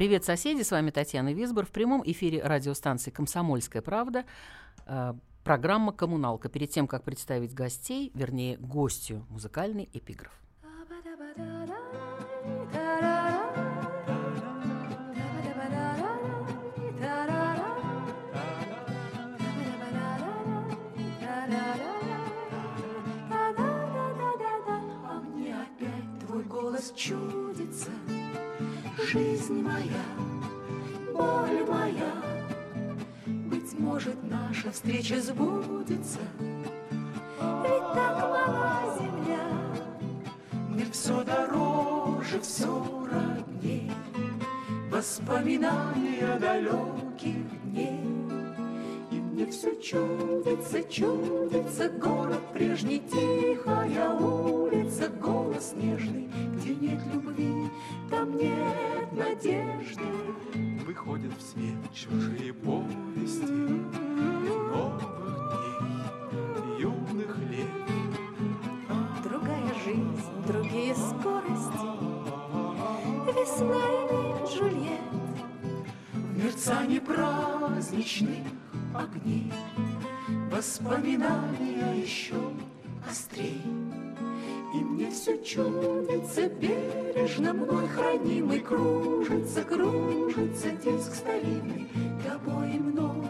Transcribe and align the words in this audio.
Привет, 0.00 0.24
соседи! 0.24 0.62
С 0.62 0.70
вами 0.70 0.90
Татьяна 0.90 1.34
Висбор. 1.34 1.66
В 1.66 1.70
прямом 1.72 2.02
эфире 2.06 2.42
радиостанции 2.42 3.10
«Комсомольская 3.10 3.82
правда» 3.82 4.24
э, 4.86 5.12
программа 5.44 5.92
«Коммуналка». 5.92 6.48
Перед 6.48 6.70
тем, 6.70 6.88
как 6.88 7.04
представить 7.04 7.52
гостей, 7.52 8.10
вернее, 8.14 8.56
гостью, 8.56 9.26
музыкальный 9.28 9.90
эпиграф. 9.92 10.32
голос 26.48 26.92
чудится, 26.96 27.39
жизнь 29.12 29.60
моя, 29.60 30.04
боль 31.12 31.64
моя. 31.68 32.12
Быть 33.26 33.76
может, 33.76 34.16
наша 34.22 34.70
встреча 34.70 35.20
сбудется, 35.20 36.20
ведь 36.38 37.92
так 37.92 38.20
мала 38.20 38.96
земля. 39.00 39.48
Мне 40.68 40.86
все 40.92 41.24
дороже, 41.24 42.38
все 42.40 43.08
родней, 43.10 43.90
воспоминания 44.92 46.38
далеких 46.38 47.59
мне 49.40 49.50
все 49.50 49.74
чудится, 49.76 50.82
чудится 50.82 51.88
город 51.88 52.40
прежний, 52.52 53.00
тихая 53.00 54.10
улица, 54.10 55.08
голос 55.08 55.72
нежный, 55.74 56.28
где 56.56 56.74
нет 56.74 57.00
любви, 57.12 57.70
там 58.10 58.36
нет 58.36 59.12
надежды. 59.12 60.02
Выходят 60.84 61.32
в 61.38 61.42
свет 61.42 61.74
чужие 61.94 62.52
повести 62.52 63.46
новых 64.72 65.00
дней, 65.48 66.80
юных 66.80 67.38
лет. 67.48 67.70
Другая 69.24 69.74
жизнь, 69.86 70.46
другие 70.46 70.94
скорости, 70.94 71.88
весна 73.26 73.84
или 74.04 74.46
Джульет. 74.46 75.00
В 76.12 76.44
мерцании 76.44 76.98
праздничных 76.98 78.46
огней 78.94 79.52
Воспоминания 80.50 82.02
еще 82.02 82.34
острей. 83.08 83.62
И 84.74 84.78
мне 84.78 85.10
все 85.10 85.36
чудится 85.42 86.48
бережно 86.48 87.52
мной 87.52 87.88
хранимый 87.88 88.60
Кружится, 88.60 89.62
кружится 89.64 90.70
диск 90.70 91.14
старинный 91.14 91.88
Тобой 92.24 92.74
и 92.74 92.78
мной 92.78 93.26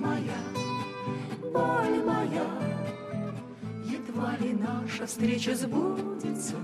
моя, 0.00 0.40
боль 1.52 2.02
моя, 2.04 2.46
Едва 3.84 4.36
ли 4.40 4.52
наша 4.54 5.06
встреча 5.06 5.54
сбудется. 5.54 6.56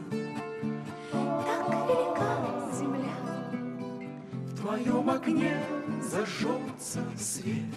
Так 1.13 1.69
велика 1.69 2.71
земля, 2.73 3.19
В 4.47 4.61
твоем 4.61 5.11
окне 5.11 5.57
зажжется 6.03 7.01
свет, 7.17 7.75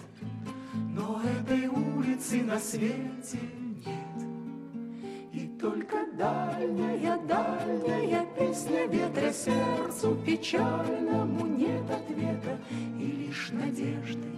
Но 0.74 1.20
этой 1.22 1.66
улицы 1.68 2.42
на 2.42 2.58
свете 2.58 3.38
нет. 3.84 4.18
И 5.32 5.46
только 5.60 6.06
дальняя, 6.14 7.18
дальняя 7.26 8.26
песня 8.38 8.86
ветра 8.86 9.32
сердцу 9.32 10.16
печальному 10.26 11.46
нет 11.46 11.90
ответа, 11.90 12.58
И 12.98 13.26
лишь 13.26 13.50
надежды 13.52 14.30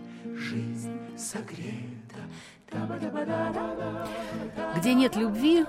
жизнь 0.43 0.99
согрета. 1.17 2.19
Где 4.77 4.95
нет 4.95 5.17
любви, 5.17 5.65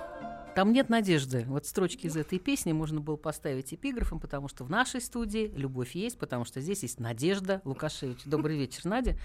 там 0.55 0.71
нет 0.71 0.89
надежды. 0.89 1.45
Вот 1.47 1.65
строчки 1.65 2.07
из 2.07 2.15
этой 2.15 2.39
песни 2.39 2.71
можно 2.73 3.01
было 3.01 3.15
поставить 3.15 3.73
эпиграфом, 3.73 4.19
потому 4.19 4.47
что 4.47 4.63
в 4.63 4.69
нашей 4.69 5.01
студии 5.01 5.51
любовь 5.55 5.95
есть, 5.95 6.17
потому 6.17 6.45
что 6.45 6.61
здесь 6.61 6.83
есть 6.83 6.99
Надежда 6.99 7.61
Лукашевич. 7.65 8.19
Добрый 8.25 8.57
вечер, 8.57 8.85
Надя. 8.85 9.17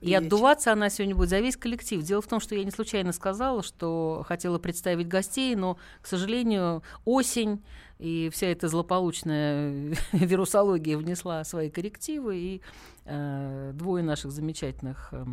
И 0.00 0.12
отдуваться 0.14 0.72
она 0.72 0.90
сегодня 0.90 1.14
будет 1.14 1.28
за 1.28 1.40
весь 1.40 1.56
коллектив. 1.56 2.02
Дело 2.02 2.22
в 2.22 2.26
том, 2.26 2.40
что 2.40 2.54
я 2.54 2.64
не 2.64 2.70
случайно 2.70 3.12
сказала, 3.12 3.62
что 3.62 4.24
хотела 4.26 4.58
представить 4.58 5.08
гостей, 5.08 5.54
но, 5.54 5.76
к 6.00 6.06
сожалению, 6.06 6.82
осень 7.04 7.62
и 8.00 8.30
вся 8.32 8.46
эта 8.46 8.68
злополучная 8.68 9.94
вирусология 10.12 10.96
внесла 10.96 11.44
свои 11.44 11.70
коррективы, 11.70 12.38
и 12.38 12.62
э, 13.04 13.72
двое 13.74 14.02
наших 14.02 14.32
замечательных 14.32 15.10
э, 15.12 15.24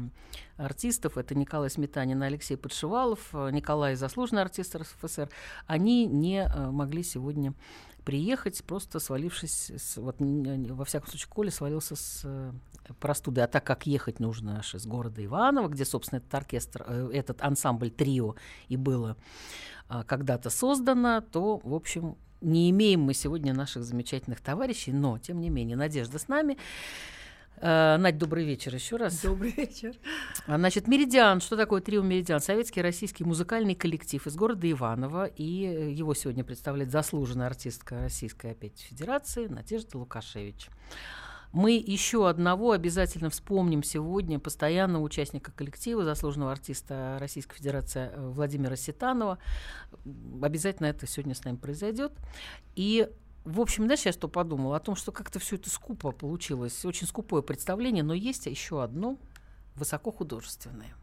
артистов, 0.57 1.17
это 1.17 1.33
Николай 1.33 1.69
Сметанин 1.69 2.21
и 2.21 2.25
Алексей 2.25 2.57
Подшивалов, 2.57 3.29
э, 3.33 3.51
Николай 3.51 3.95
заслуженный 3.95 4.41
артист 4.41 4.75
РСФСР, 4.75 5.29
они 5.65 6.05
не 6.05 6.43
э, 6.43 6.69
могли 6.69 7.03
сегодня 7.03 7.53
приехать, 8.07 8.63
просто 8.63 8.99
свалившись, 8.99 9.71
с, 9.71 9.97
вот, 9.97 10.15
во 10.19 10.85
всяком 10.85 11.09
случае, 11.09 11.27
Коля 11.29 11.51
свалился 11.51 11.97
с 11.97 12.21
э, 12.23 12.51
простуды. 13.01 13.41
А 13.41 13.47
так 13.47 13.65
как 13.65 13.85
ехать 13.85 14.21
нужно 14.21 14.59
аж 14.59 14.75
из 14.75 14.85
города 14.85 15.23
Иваново, 15.23 15.67
где, 15.67 15.83
собственно, 15.83 16.19
этот 16.19 16.33
оркестр, 16.33 16.85
э, 16.87 17.09
этот 17.13 17.41
ансамбль 17.41 17.89
трио 17.89 18.35
и 18.69 18.77
было 18.77 19.17
э, 19.89 20.03
когда-то 20.05 20.49
создано, 20.49 21.19
то, 21.19 21.59
в 21.63 21.73
общем, 21.73 22.17
не 22.41 22.69
имеем 22.69 23.01
мы 23.01 23.13
сегодня 23.13 23.53
наших 23.53 23.83
замечательных 23.83 24.41
товарищей, 24.41 24.91
но, 24.91 25.17
тем 25.17 25.41
не 25.41 25.49
менее, 25.49 25.77
Надежда 25.77 26.19
с 26.19 26.27
нами. 26.27 26.57
Э, 27.59 27.97
Надь, 27.97 28.17
добрый 28.17 28.45
вечер 28.45 28.73
еще 28.75 28.97
раз. 28.97 29.21
Добрый 29.21 29.51
вечер. 29.51 29.95
А, 30.45 30.57
Значит, 30.57 30.87
«Меридиан». 30.87 31.41
Что 31.41 31.57
такое 31.57 31.81
трио 31.81 32.03
«Меридиан»? 32.03 32.39
Советский 32.39 32.81
российский 32.81 33.23
музыкальный 33.23 33.73
коллектив 33.73 34.25
из 34.27 34.35
города 34.35 34.69
Иваново. 34.69 35.25
И 35.25 35.65
э, 35.65 35.91
его 35.91 36.13
сегодня 36.13 36.43
представляет 36.43 36.91
заслуженная 36.91 37.47
артистка 37.47 37.99
Российской 38.01 38.51
опять 38.51 38.79
Федерации 38.79 39.47
Надежда 39.47 39.97
Лукашевич. 39.97 40.69
Мы 41.51 41.71
еще 41.73 42.29
одного 42.29 42.71
обязательно 42.71 43.29
вспомним 43.29 43.83
сегодня, 43.83 44.39
постоянного 44.39 45.03
участника 45.03 45.51
коллектива, 45.51 46.03
заслуженного 46.03 46.51
артиста 46.51 47.17
Российской 47.19 47.55
Федерации 47.55 48.11
э, 48.11 48.29
Владимира 48.29 48.75
Ситанова. 48.75 49.37
Обязательно 50.41 50.87
это 50.87 51.07
сегодня 51.07 51.35
с 51.35 51.43
нами 51.43 51.55
произойдет. 51.55 52.11
И 52.75 53.09
в 53.47 53.61
общем, 53.61 53.85
знаешь, 53.85 54.01
я 54.01 54.11
что 54.11 54.27
подумала? 54.27 54.75
О 54.75 54.79
том, 54.81 54.97
что 54.97 55.13
как-то 55.13 55.39
все 55.39 55.55
это 55.55 55.69
скупо 55.69 56.11
получилось. 56.11 56.83
Очень 56.83 57.07
скупое 57.07 57.41
представление, 57.41 58.03
но 58.03 58.13
есть 58.13 58.45
еще 58.45 58.83
одно 58.83 59.17
высокохудожественное. 59.75 60.93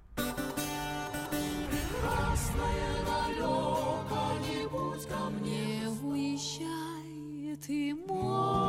Не 5.43 5.87
уезжает 6.03 7.69
и 7.69 7.95
мой 7.95 8.64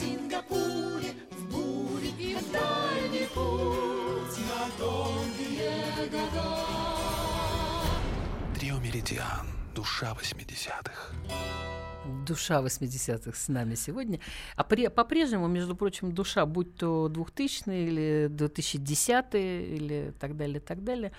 Сингапуре 0.00 1.12
в 1.30 1.44
буре 1.52 2.08
и 2.18 2.34
в 2.34 2.50
дальний 2.50 3.26
путь 3.34 4.38
на 4.48 4.78
долгие 4.78 6.08
года. 6.08 6.40
Трио 8.54 8.78
Меридиан. 8.78 9.46
Душа 9.74 10.16
80-х. 10.18 11.12
Душа 12.26 12.60
80-х 12.62 13.38
с 13.38 13.48
нами 13.48 13.74
сегодня. 13.74 14.20
А 14.56 14.64
при, 14.64 14.88
по-прежнему, 14.88 15.48
между 15.48 15.74
прочим, 15.74 16.12
душа, 16.12 16.46
будь 16.46 16.76
то 16.76 17.08
2000 17.08 17.68
или 17.68 18.28
2010 18.30 19.24
или 19.34 20.14
так 20.18 20.36
далее, 20.36 20.60
так 20.60 20.84
далее. 20.84 21.12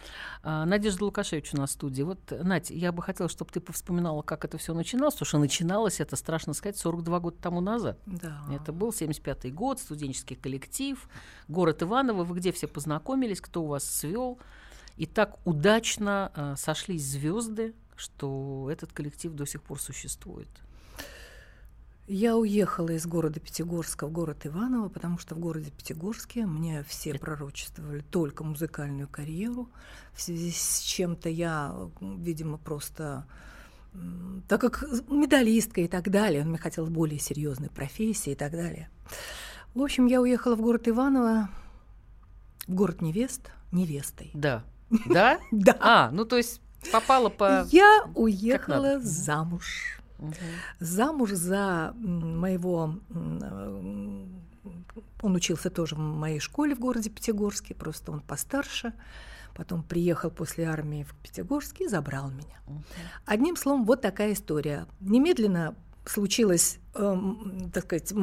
А, 0.44 0.66
Надежда 0.66 1.06
Лукашевич 1.06 1.54
у 1.54 1.58
нас 1.58 1.72
в 1.72 1.74
студии. 1.74 2.04
Вот, 2.04 2.20
Надь, 2.44 2.70
я 2.70 2.92
бы 2.92 3.02
хотела, 3.02 3.30
чтобы 3.30 3.52
ты 3.52 3.60
повспоминала, 3.60 4.22
как 4.22 4.46
это 4.46 4.58
все 4.58 4.74
начиналось, 4.74 5.16
потому 5.16 5.28
что 5.28 5.38
начиналось 5.40 6.00
это, 6.00 6.16
страшно 6.16 6.54
сказать, 6.54 6.78
42 6.78 7.20
года 7.20 7.38
тому 7.42 7.62
назад. 7.62 7.98
Да. 8.06 8.42
Это 8.54 8.72
был 8.72 8.90
75-й 8.90 9.52
год, 9.52 9.80
студенческий 9.80 10.36
коллектив, 10.36 11.08
город 11.48 11.84
Иваново. 11.84 12.24
Вы 12.24 12.38
где 12.38 12.52
все 12.52 12.68
познакомились, 12.68 13.42
кто 13.42 13.64
у 13.64 13.68
вас 13.68 13.84
свел? 13.84 14.40
И 14.98 15.06
так 15.06 15.40
удачно 15.46 16.32
э, 16.36 16.56
сошлись 16.58 17.04
звезды, 17.04 17.74
что 17.96 18.70
этот 18.72 18.92
коллектив 18.94 19.34
до 19.34 19.46
сих 19.46 19.62
пор 19.62 19.80
существует. 19.80 20.50
Я 22.13 22.36
уехала 22.36 22.90
из 22.90 23.06
города 23.06 23.40
Пятигорска 23.40 24.06
в 24.06 24.12
город 24.12 24.46
Иваново, 24.46 24.90
потому 24.90 25.18
что 25.18 25.34
в 25.34 25.40
городе 25.40 25.72
Пятигорске 25.72 26.46
мне 26.46 26.84
все 26.84 27.18
пророчествовали 27.18 28.02
только 28.02 28.44
музыкальную 28.44 29.08
карьеру, 29.08 29.69
в 30.13 30.22
связи 30.22 30.52
с 30.52 30.81
чем-то 30.81 31.30
я, 31.30 31.74
видимо, 32.02 32.58
просто 32.58 33.25
так 34.50 34.60
как 34.60 34.84
медалистка 35.10 35.80
и 35.80 35.88
так 35.88 36.10
далее, 36.10 36.42
он 36.42 36.50
мне 36.50 36.58
хотел 36.58 36.86
более 36.88 37.18
серьезной 37.18 37.69
профессии 37.69 38.34
и 38.34 38.36
так 38.36 38.52
далее. 38.52 38.90
В 39.74 39.81
общем, 39.81 40.06
я 40.06 40.19
уехала 40.19 40.58
в 40.58 40.62
город 40.62 40.90
Иваново, 40.90 41.50
в 42.68 42.74
город 42.74 43.02
невест, 43.02 43.54
невестой. 43.72 44.31
Да. 44.34 44.66
Да? 45.06 45.40
Да. 45.52 45.78
А, 45.80 46.12
ну 46.12 46.25
то 46.25 46.36
есть 46.36 46.60
попала 46.92 47.30
по... 47.30 47.66
Я 47.72 48.04
уехала 48.16 49.00
замуж. 49.00 50.00
Мгм. 50.22 50.36
замуж 50.80 51.32
за 51.32 51.94
моего... 51.98 52.96
Он 55.24 55.36
учился 55.36 55.70
тоже 55.70 55.96
в 55.96 56.00
моей 56.00 56.40
школе 56.40 56.76
в 56.76 56.80
городе 56.80 57.10
Пятигорске, 57.10 57.74
просто 57.74 58.12
он 58.12 58.22
постарше. 58.22 58.94
Потом 59.56 59.84
приехал 59.84 60.32
после 60.32 60.66
армии 60.66 61.04
в 61.04 61.14
Пятигорск 61.16 61.82
и 61.82 61.88
забрал 61.88 62.30
меня. 62.30 62.84
Одним 63.26 63.56
словом, 63.56 63.86
вот 63.86 64.02
такая 64.02 64.34
история. 64.34 64.86
Немедленно 65.00 65.76
случилась, 66.06 66.80
эм, 66.96 67.70
так 67.72 67.84
сказать, 67.86 68.14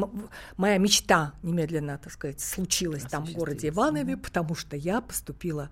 моя 0.57 0.79
мечта 0.79 1.35
немедленно, 1.43 1.99
так 1.99 2.13
сказать, 2.13 2.41
случилась 2.41 3.05
там 3.05 3.25
в 3.25 3.33
городе. 3.33 3.69
Иванове, 3.69 4.17
потому 4.17 4.55
что 4.55 4.77
я 4.77 5.01
поступила, 5.01 5.71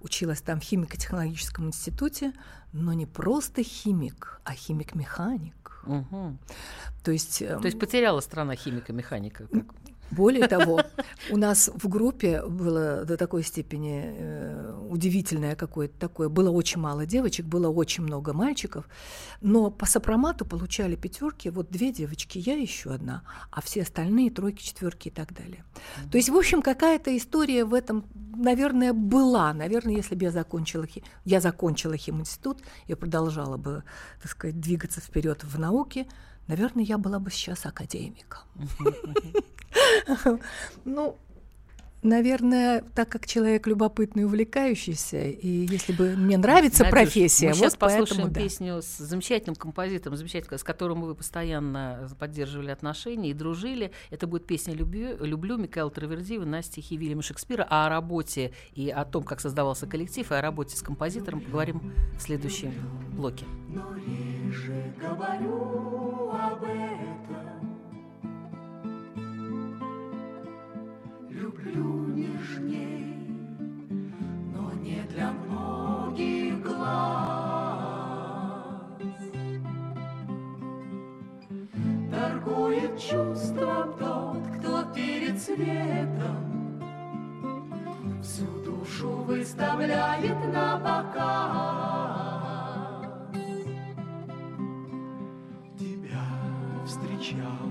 училась 0.00 0.40
там 0.40 0.60
в 0.60 0.62
химико-технологическом 0.62 1.66
институте, 1.66 2.32
но 2.72 2.92
не 2.92 3.06
просто 3.06 3.62
химик, 3.62 4.40
а 4.44 4.54
химик-механик. 4.54 5.54
Мгм. 5.88 6.38
То 7.02 7.10
есть, 7.12 7.42
эм, 7.42 7.60
То 7.60 7.66
есть 7.66 7.78
потеряла 7.78 8.20
страна 8.20 8.54
химика-механика. 8.54 9.48
Более 10.10 10.48
того, 10.48 10.82
у 11.30 11.36
нас 11.36 11.70
в 11.74 11.88
группе 11.88 12.42
было 12.44 13.04
до 13.04 13.16
такой 13.16 13.42
степени 13.42 14.02
э, 14.04 14.86
удивительное 14.88 15.56
какое-то 15.56 15.98
такое. 15.98 16.28
Было 16.28 16.50
очень 16.50 16.80
мало 16.80 17.06
девочек, 17.06 17.46
было 17.46 17.68
очень 17.68 18.04
много 18.04 18.32
мальчиков, 18.32 18.88
но 19.40 19.70
по 19.70 19.86
сопромату 19.86 20.44
получали 20.44 20.96
пятерки 20.96 21.50
вот 21.50 21.70
две 21.70 21.92
девочки, 21.92 22.38
я 22.38 22.54
еще 22.54 22.92
одна, 22.92 23.22
а 23.50 23.60
все 23.60 23.82
остальные 23.82 24.30
тройки, 24.30 24.62
четверки 24.62 25.08
и 25.08 25.10
так 25.10 25.34
далее. 25.34 25.64
То 26.10 26.18
есть, 26.18 26.28
в 26.28 26.36
общем, 26.36 26.62
какая-то 26.62 27.16
история 27.16 27.64
в 27.64 27.74
этом, 27.74 28.04
наверное, 28.36 28.92
была. 28.92 29.52
Наверное, 29.52 29.94
если 29.94 30.14
бы 30.14 30.24
я 30.24 30.30
закончила, 30.30 30.86
я 31.24 31.40
закончила 31.40 31.96
химинститут, 31.96 32.62
я 32.86 32.96
продолжала 32.96 33.56
бы, 33.56 33.84
так 34.22 34.30
сказать, 34.30 34.60
двигаться 34.60 35.00
вперед 35.00 35.44
в 35.44 35.58
науке, 35.58 36.06
наверное, 36.48 36.84
я 36.84 36.98
была 36.98 37.18
бы 37.18 37.30
сейчас 37.30 37.66
академиком. 37.66 38.42
Ну, 40.84 41.16
наверное, 42.02 42.82
так 42.94 43.08
как 43.08 43.26
человек 43.26 43.66
любопытный, 43.66 44.24
увлекающийся, 44.24 45.24
и 45.24 45.66
если 45.66 45.92
бы 45.92 46.16
мне 46.16 46.38
нравится 46.38 46.84
Надюш, 46.84 47.00
профессия, 47.00 47.48
Мы 47.48 47.54
сейчас 47.54 47.72
вот 47.72 47.78
поэтому 47.80 48.02
послушаем 48.06 48.32
да. 48.32 48.40
песню 48.40 48.82
с 48.82 48.98
замечательным 48.98 49.56
композитором, 49.56 50.16
замечательным, 50.16 50.58
с 50.58 50.64
которым 50.64 51.02
вы 51.02 51.14
постоянно 51.14 52.08
поддерживали 52.18 52.70
отношения 52.70 53.30
и 53.30 53.34
дружили. 53.34 53.92
Это 54.10 54.26
будет 54.26 54.46
песня 54.46 54.74
«Люблю», 54.74 55.16
«Люблю» 55.24 55.56
Микаэла 55.56 55.90
Травердиева 55.90 56.44
на 56.44 56.62
стихи 56.62 56.96
Вильяма 56.96 57.22
Шекспира. 57.22 57.66
А 57.68 57.86
о 57.86 57.88
работе 57.88 58.52
и 58.74 58.90
о 58.90 59.04
том, 59.04 59.24
как 59.24 59.40
создавался 59.40 59.86
коллектив, 59.86 60.30
и 60.30 60.34
о 60.34 60.40
работе 60.40 60.76
с 60.76 60.82
композитором 60.82 61.40
поговорим 61.40 61.92
в 62.16 62.22
следующем 62.22 62.72
блоке. 63.12 63.44
Но 63.68 63.94
реже 63.94 64.94
говорю 65.00 66.30
об 66.30 66.62
этом 66.62 67.77
Люблю 71.74 72.08
но 74.54 74.72
не 74.82 75.02
для 75.10 75.30
многих 75.32 76.62
глаз 76.62 77.48
Торгует 82.10 82.98
чувством 82.98 83.94
тот, 83.98 84.46
кто 84.58 84.84
перед 84.94 85.40
светом 85.40 86.80
Всю 88.22 88.46
душу 88.64 89.08
выставляет 89.24 90.38
на 90.52 90.78
показ 90.78 91.98
Тебя 95.78 96.24
встречал 96.86 97.68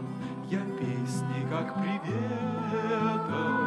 я 0.49 0.61
песни, 0.79 1.45
как 1.49 1.73
приветом. 1.75 3.66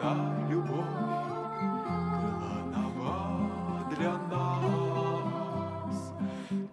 Когда 0.00 0.16
любовь 0.48 0.70
была 0.70 2.56
нова 2.72 3.84
для 3.94 4.12
нас. 4.30 6.14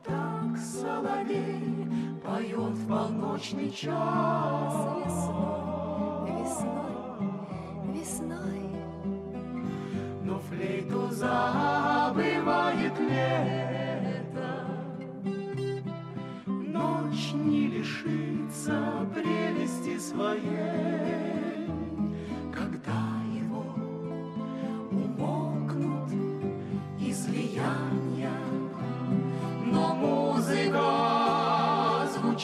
Так 0.03 0.57
соловей 0.57 1.88
поет 2.24 2.74
в 2.74 2.88
полночный 2.88 3.69
час. 3.71 5.29
Весной, 6.25 7.03
весной, 7.94 8.69
Но 10.24 10.39
флейту 10.39 11.10
забывает 11.10 12.98
лето. 12.98 14.51
Ночь 16.46 17.34
не 17.34 17.67
лишится 17.67 19.05
прелести 19.13 20.00
своей 20.00 21.47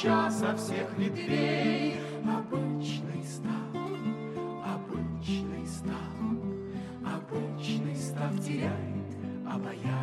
звуча 0.03 0.29
со 0.29 0.55
всех 0.57 0.97
ветвей, 0.97 1.95
обычный 2.25 3.23
стал, 3.23 3.81
обычный 4.65 5.65
стал, 5.65 5.95
обычный 7.05 7.95
став 7.95 8.37
теряет 8.43 9.15
обаяние. 9.47 10.02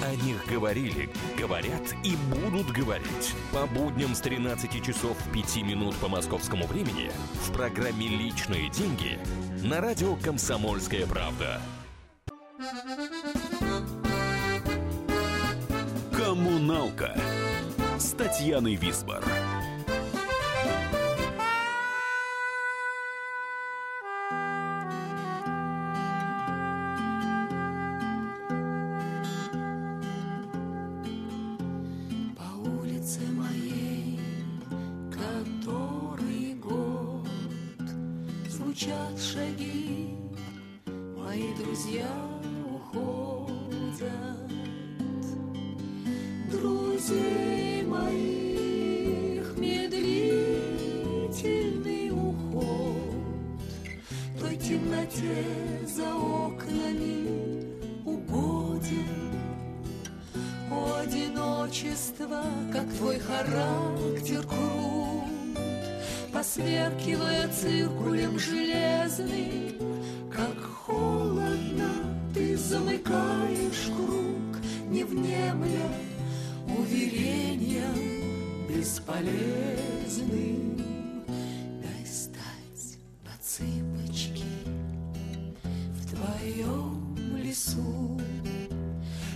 О 0.00 0.14
них 0.14 0.46
говорили, 0.46 1.10
говорят 1.36 1.82
и 2.04 2.14
будут 2.30 2.70
говорить. 2.70 3.34
По 3.52 3.66
будням 3.66 4.14
с 4.14 4.20
13 4.20 4.84
часов 4.84 5.16
5 5.32 5.56
минут 5.62 5.96
по 5.96 6.06
московскому 6.08 6.66
времени 6.66 7.10
в 7.42 7.52
программе 7.52 8.06
«Личные 8.06 8.70
деньги» 8.70 9.18
на 9.64 9.80
радио 9.80 10.14
«Комсомольская 10.16 11.04
правда». 11.06 11.60
Коммуналка 16.16 17.18
с 17.98 18.12
Татьяной 18.12 18.76
Висбор. 18.76 19.24
В 86.38 86.40
твоем 86.40 87.36
лесу, 87.36 88.18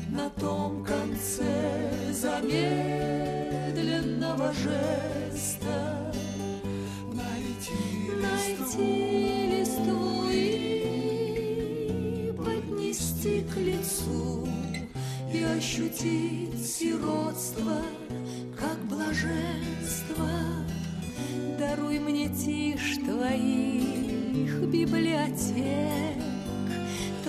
на 0.08 0.30
том 0.30 0.82
конце 0.84 1.92
замедленного 2.12 4.52
жеста 4.52 6.12
найти, 7.12 7.72
найти 8.20 9.50
листву 9.50 10.28
и 10.30 12.32
поднести 12.36 13.44
к 13.52 13.56
лицу 13.56 14.46
и 15.32 15.42
ощутить 15.42 16.64
сиротство 16.64 17.82
как 18.58 18.78
блаженство. 18.86 20.28
Даруй 21.58 21.98
мне 21.98 22.28
тишь 22.28 22.98
твоих 22.98 24.62
библиотек, 24.68 26.11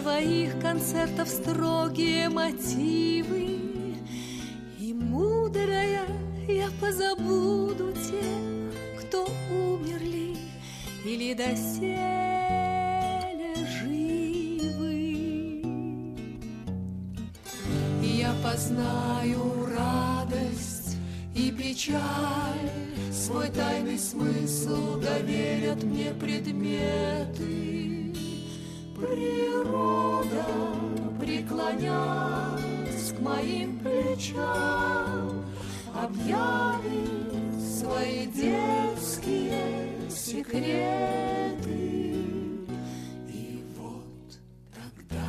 Твоих 0.03 0.59
концертов 0.59 1.29
строгие 1.29 2.27
мотивы, 2.27 3.57
И 4.77 4.93
мудрая 4.93 6.01
я 6.45 6.67
позабуду 6.81 7.93
тех, 7.93 8.73
кто 8.99 9.25
умерли 9.49 10.35
или 11.05 11.33
доселе 11.33 11.95
живы. 13.79 15.63
Я 18.01 18.33
познаю 18.43 19.67
радость 19.73 20.97
и 21.33 21.49
печаль, 21.49 22.69
Свой 23.09 23.47
тайный 23.47 23.97
смысл 23.97 24.99
доверят 24.99 25.81
мне 25.81 26.11
предметы. 26.19 28.13
Природа, 28.97 29.42
преклонясь 31.63 33.13
к 33.15 33.19
моим 33.19 33.79
плечам, 33.79 35.45
Объявит 35.95 37.31
свои 37.61 38.25
детские 38.25 40.09
секреты. 40.09 41.05
И 43.29 43.63
вот 43.77 44.39
тогда 44.73 45.21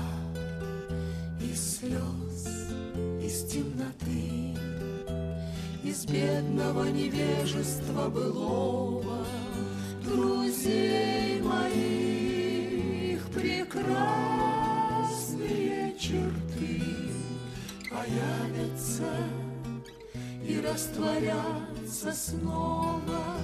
из 1.40 1.78
слез, 1.78 2.48
из 3.22 3.44
темноты, 3.44 4.56
из 5.84 6.06
бедного 6.06 6.86
невежества 6.86 8.08
былого 8.08 8.93
растворятся 20.94 22.12
снова 22.12 23.36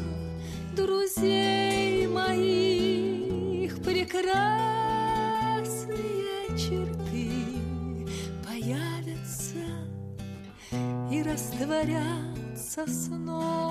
друзей 0.76 2.07
моих 2.07 3.83
прекрасные 3.83 4.38
черты 6.57 7.30
появятся 8.47 9.64
и 11.11 11.23
растворятся 11.23 12.87
снова. 12.87 13.69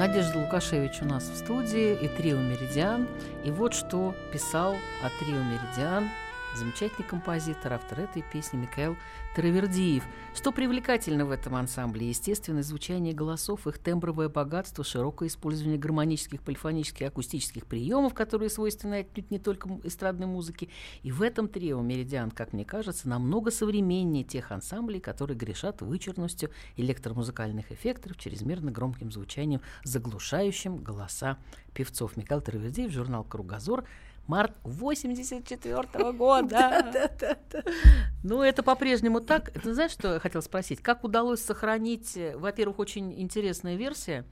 Надежда 0.00 0.38
Лукашевич 0.38 1.02
у 1.02 1.04
нас 1.04 1.24
в 1.24 1.36
студии 1.36 1.92
и 1.92 2.08
трио 2.08 2.38
«Меридиан». 2.38 3.06
И 3.44 3.50
вот 3.50 3.74
что 3.74 4.14
писал 4.32 4.74
о 5.02 5.10
трио 5.22 5.42
«Меридиан» 5.42 6.08
замечательный 6.56 7.06
композитор, 7.06 7.74
автор 7.74 8.00
этой 8.00 8.22
песни 8.22 8.58
Михаил 8.58 8.96
Травердиев. 9.36 10.04
Что 10.34 10.52
привлекательно 10.52 11.24
в 11.24 11.30
этом 11.30 11.54
ансамбле? 11.54 12.08
Естественное 12.08 12.62
звучание 12.62 13.14
голосов, 13.14 13.66
их 13.66 13.78
тембровое 13.78 14.28
богатство, 14.28 14.84
широкое 14.84 15.28
использование 15.28 15.78
гармонических, 15.78 16.40
полифонических 16.42 17.06
акустических 17.06 17.66
приемов, 17.66 18.14
которые 18.14 18.50
свойственны 18.50 19.00
отнюдь 19.00 19.30
не 19.30 19.38
только 19.38 19.68
эстрадной 19.84 20.26
музыке. 20.26 20.68
И 21.02 21.12
в 21.12 21.22
этом 21.22 21.48
трио 21.48 21.80
«Меридиан», 21.80 22.30
как 22.30 22.52
мне 22.52 22.64
кажется, 22.64 23.08
намного 23.08 23.50
современнее 23.50 24.24
тех 24.24 24.50
ансамблей, 24.50 25.00
которые 25.00 25.36
грешат 25.36 25.82
вычурностью 25.82 26.50
электромузыкальных 26.76 27.70
эффектов, 27.70 28.16
чрезмерно 28.16 28.70
громким 28.70 29.12
звучанием, 29.12 29.60
заглушающим 29.84 30.78
голоса 30.78 31.38
певцов. 31.74 32.16
Михаил 32.16 32.40
Травердиев, 32.40 32.90
журнал 32.90 33.24
«Кругозор», 33.24 33.84
март 34.30 34.56
84 34.62 36.12
года. 36.12 37.10
Ну, 38.22 38.42
это 38.42 38.62
по-прежнему 38.62 39.20
так. 39.20 39.50
Ты 39.50 39.74
знаешь, 39.74 39.90
что 39.90 40.14
я 40.14 40.20
хотела 40.20 40.40
спросить? 40.40 40.80
Как 40.80 41.02
удалось 41.02 41.42
сохранить, 41.42 42.16
во-первых, 42.36 42.78
очень 42.78 43.20
интересная 43.20 43.74
версия, 43.74 44.24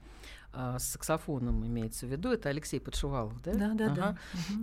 с 0.53 0.83
саксофоном 0.83 1.67
имеется 1.67 2.07
в 2.07 2.09
виду, 2.09 2.31
это 2.31 2.49
Алексей 2.49 2.79
Подшивалов, 2.79 3.39
да? 3.43 3.53
Да, 3.53 3.73
да, 3.73 3.85
ага. 3.85 3.95
да. 3.95 4.17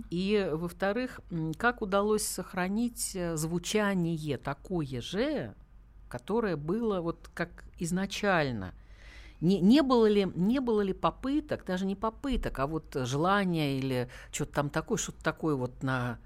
И, 0.09 0.49
во-вторых, 0.51 1.21
как 1.57 1.81
удалось 1.81 2.25
сохранить 2.25 3.15
звучание 3.35 4.37
такое 4.37 5.01
же, 5.01 5.53
которое 6.09 6.57
было 6.57 6.99
вот 7.01 7.29
как 7.33 7.63
изначально– 7.77 8.73
не, 9.41 9.59
не, 9.59 9.81
было 9.81 10.07
ли, 10.07 10.27
не 10.35 10.59
было 10.59 10.81
ли 10.81 10.93
попыток, 10.93 11.65
даже 11.65 11.85
не 11.85 11.95
попыток, 11.95 12.59
а 12.59 12.67
вот 12.67 12.95
желания 12.95 13.77
или 13.77 14.09
что-то 14.31 14.53
там 14.53 14.69
такое, 14.69 14.97
что-то 14.97 15.23
такое 15.23 15.55
вот 15.55 15.83
на 15.83 16.19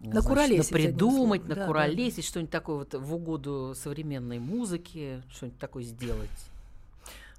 на 0.00 0.20
значит, 0.20 0.70
на 0.70 0.76
придумать, 0.76 1.48
на 1.48 1.56
да, 1.56 1.66
куролесить, 1.66 2.24
да. 2.24 2.28
что-нибудь 2.28 2.50
такое 2.52 2.76
вот 2.76 2.94
в 2.94 3.14
угоду 3.14 3.74
современной 3.76 4.38
музыке, 4.38 5.22
что-нибудь 5.32 5.58
такое 5.58 5.82
сделать? 5.82 6.30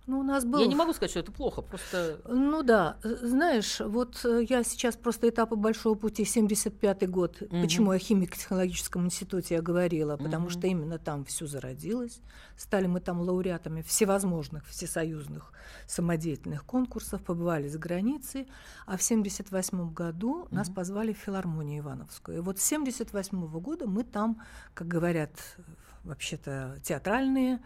Ну, 0.09 0.19
у 0.21 0.23
нас 0.23 0.43
был... 0.43 0.59
Я 0.59 0.65
не 0.65 0.73
могу 0.75 0.91
сказать, 0.93 1.11
что 1.11 1.19
это 1.19 1.31
плохо, 1.31 1.61
просто... 1.61 2.19
Ну 2.27 2.63
да, 2.63 2.97
э, 3.03 3.15
знаешь, 3.21 3.79
вот 3.79 4.25
э, 4.25 4.43
я 4.49 4.63
сейчас 4.63 4.95
просто 4.95 5.29
этапы 5.29 5.55
большого 5.55 5.93
пути, 5.93 6.23
75-й 6.23 7.05
год, 7.05 7.39
Мгм. 7.41 7.61
почему 7.61 7.91
о 7.91 7.99
химико-технологическом 7.99 9.05
институте 9.05 9.55
я 9.55 9.61
говорила, 9.61 10.17
потому 10.17 10.45
Мгм. 10.45 10.49
что 10.49 10.65
именно 10.65 10.97
там 10.97 11.25
все 11.25 11.45
зародилось. 11.45 12.21
Стали 12.57 12.87
мы 12.87 13.01
там 13.01 13.21
лауреатами 13.21 13.83
всевозможных 13.83 14.65
всесоюзных 14.67 15.53
самодеятельных 15.87 16.65
конкурсов, 16.65 17.21
побывали 17.23 17.67
за 17.67 17.77
границей, 17.77 18.47
а 18.87 18.97
в 18.97 19.03
78 19.03 19.93
году 19.93 20.47
нас 20.49 20.67
Мгм. 20.69 20.75
позвали 20.75 21.13
в 21.13 21.17
филармонию 21.17 21.83
Ивановскую. 21.83 22.37
И 22.39 22.41
вот 22.41 22.57
с 22.57 22.63
78 22.63 23.59
года 23.59 23.85
мы 23.85 24.03
там, 24.03 24.41
как 24.73 24.87
говорят 24.87 25.29
вообще-то 26.03 26.79
театральные, 26.83 27.59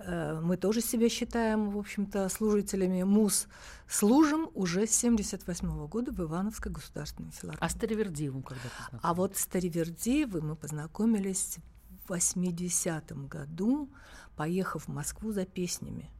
Э, 0.00 0.40
Мы 0.42 0.56
тоже 0.56 0.80
себя 0.80 1.08
считаем, 1.08 1.70
в 1.70 1.78
общем-то, 1.78 2.28
служителями 2.28 3.02
МУС. 3.02 3.46
Служим 3.88 4.50
уже 4.54 4.86
с 4.86 4.90
78 4.92 5.86
года 5.88 6.12
в 6.12 6.20
Ивановской 6.20 6.72
государственной 6.72 7.30
А 7.30 7.32
филармонии. 7.32 7.68
с 7.72 7.74
Таривердиевым 7.74 8.42
когда 8.42 8.62
познакомились? 8.62 9.00
А 9.02 9.14
вот 9.14 9.36
с 9.36 9.46
Таривердиевой 9.46 10.40
мы 10.40 10.56
познакомились 10.56 11.58
в 12.06 12.12
80-м 12.12 13.26
году, 13.28 13.90
поехав 14.36 14.84
в 14.84 14.88
Москву 14.88 15.32
за 15.32 15.44
песнями. 15.44 16.10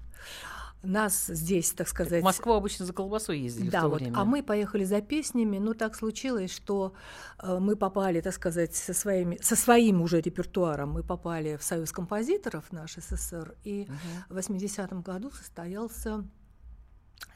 Нас 0.83 1.27
здесь, 1.29 1.71
так 1.73 1.87
В 1.87 1.91
сказать... 1.91 2.25
Москву 2.25 2.55
обычно 2.55 2.85
за 2.87 2.93
колбасой 2.93 3.39
ездили 3.41 3.69
в 3.69 3.71
Да, 3.73 3.83
то 3.83 3.89
вот, 3.89 4.01
время. 4.01 4.19
а 4.19 4.25
мы 4.25 4.43
поехали 4.43 4.85
за 4.85 5.01
песнями, 5.01 5.59
но 5.59 5.75
так 5.75 5.95
случилось, 5.95 6.51
что 6.53 6.95
э, 7.39 7.59
мы 7.61 7.77
попали, 7.77 8.21
так 8.21 8.35
сказать, 8.35 8.75
со, 8.75 8.93
своими, 8.93 9.39
со 9.41 9.55
своим 9.55 10.03
уже 10.03 10.21
репертуаром, 10.21 10.91
мы 10.91 11.05
попали 11.05 11.57
в 11.57 11.63
Союз 11.63 11.93
композиторов 11.93 12.73
наш 12.73 12.97
СССР, 12.97 13.55
и 13.63 13.85
Мгм. 13.89 13.99
в 14.29 14.39
80-м 14.39 15.03
году 15.03 15.31
состоялся 15.31 16.25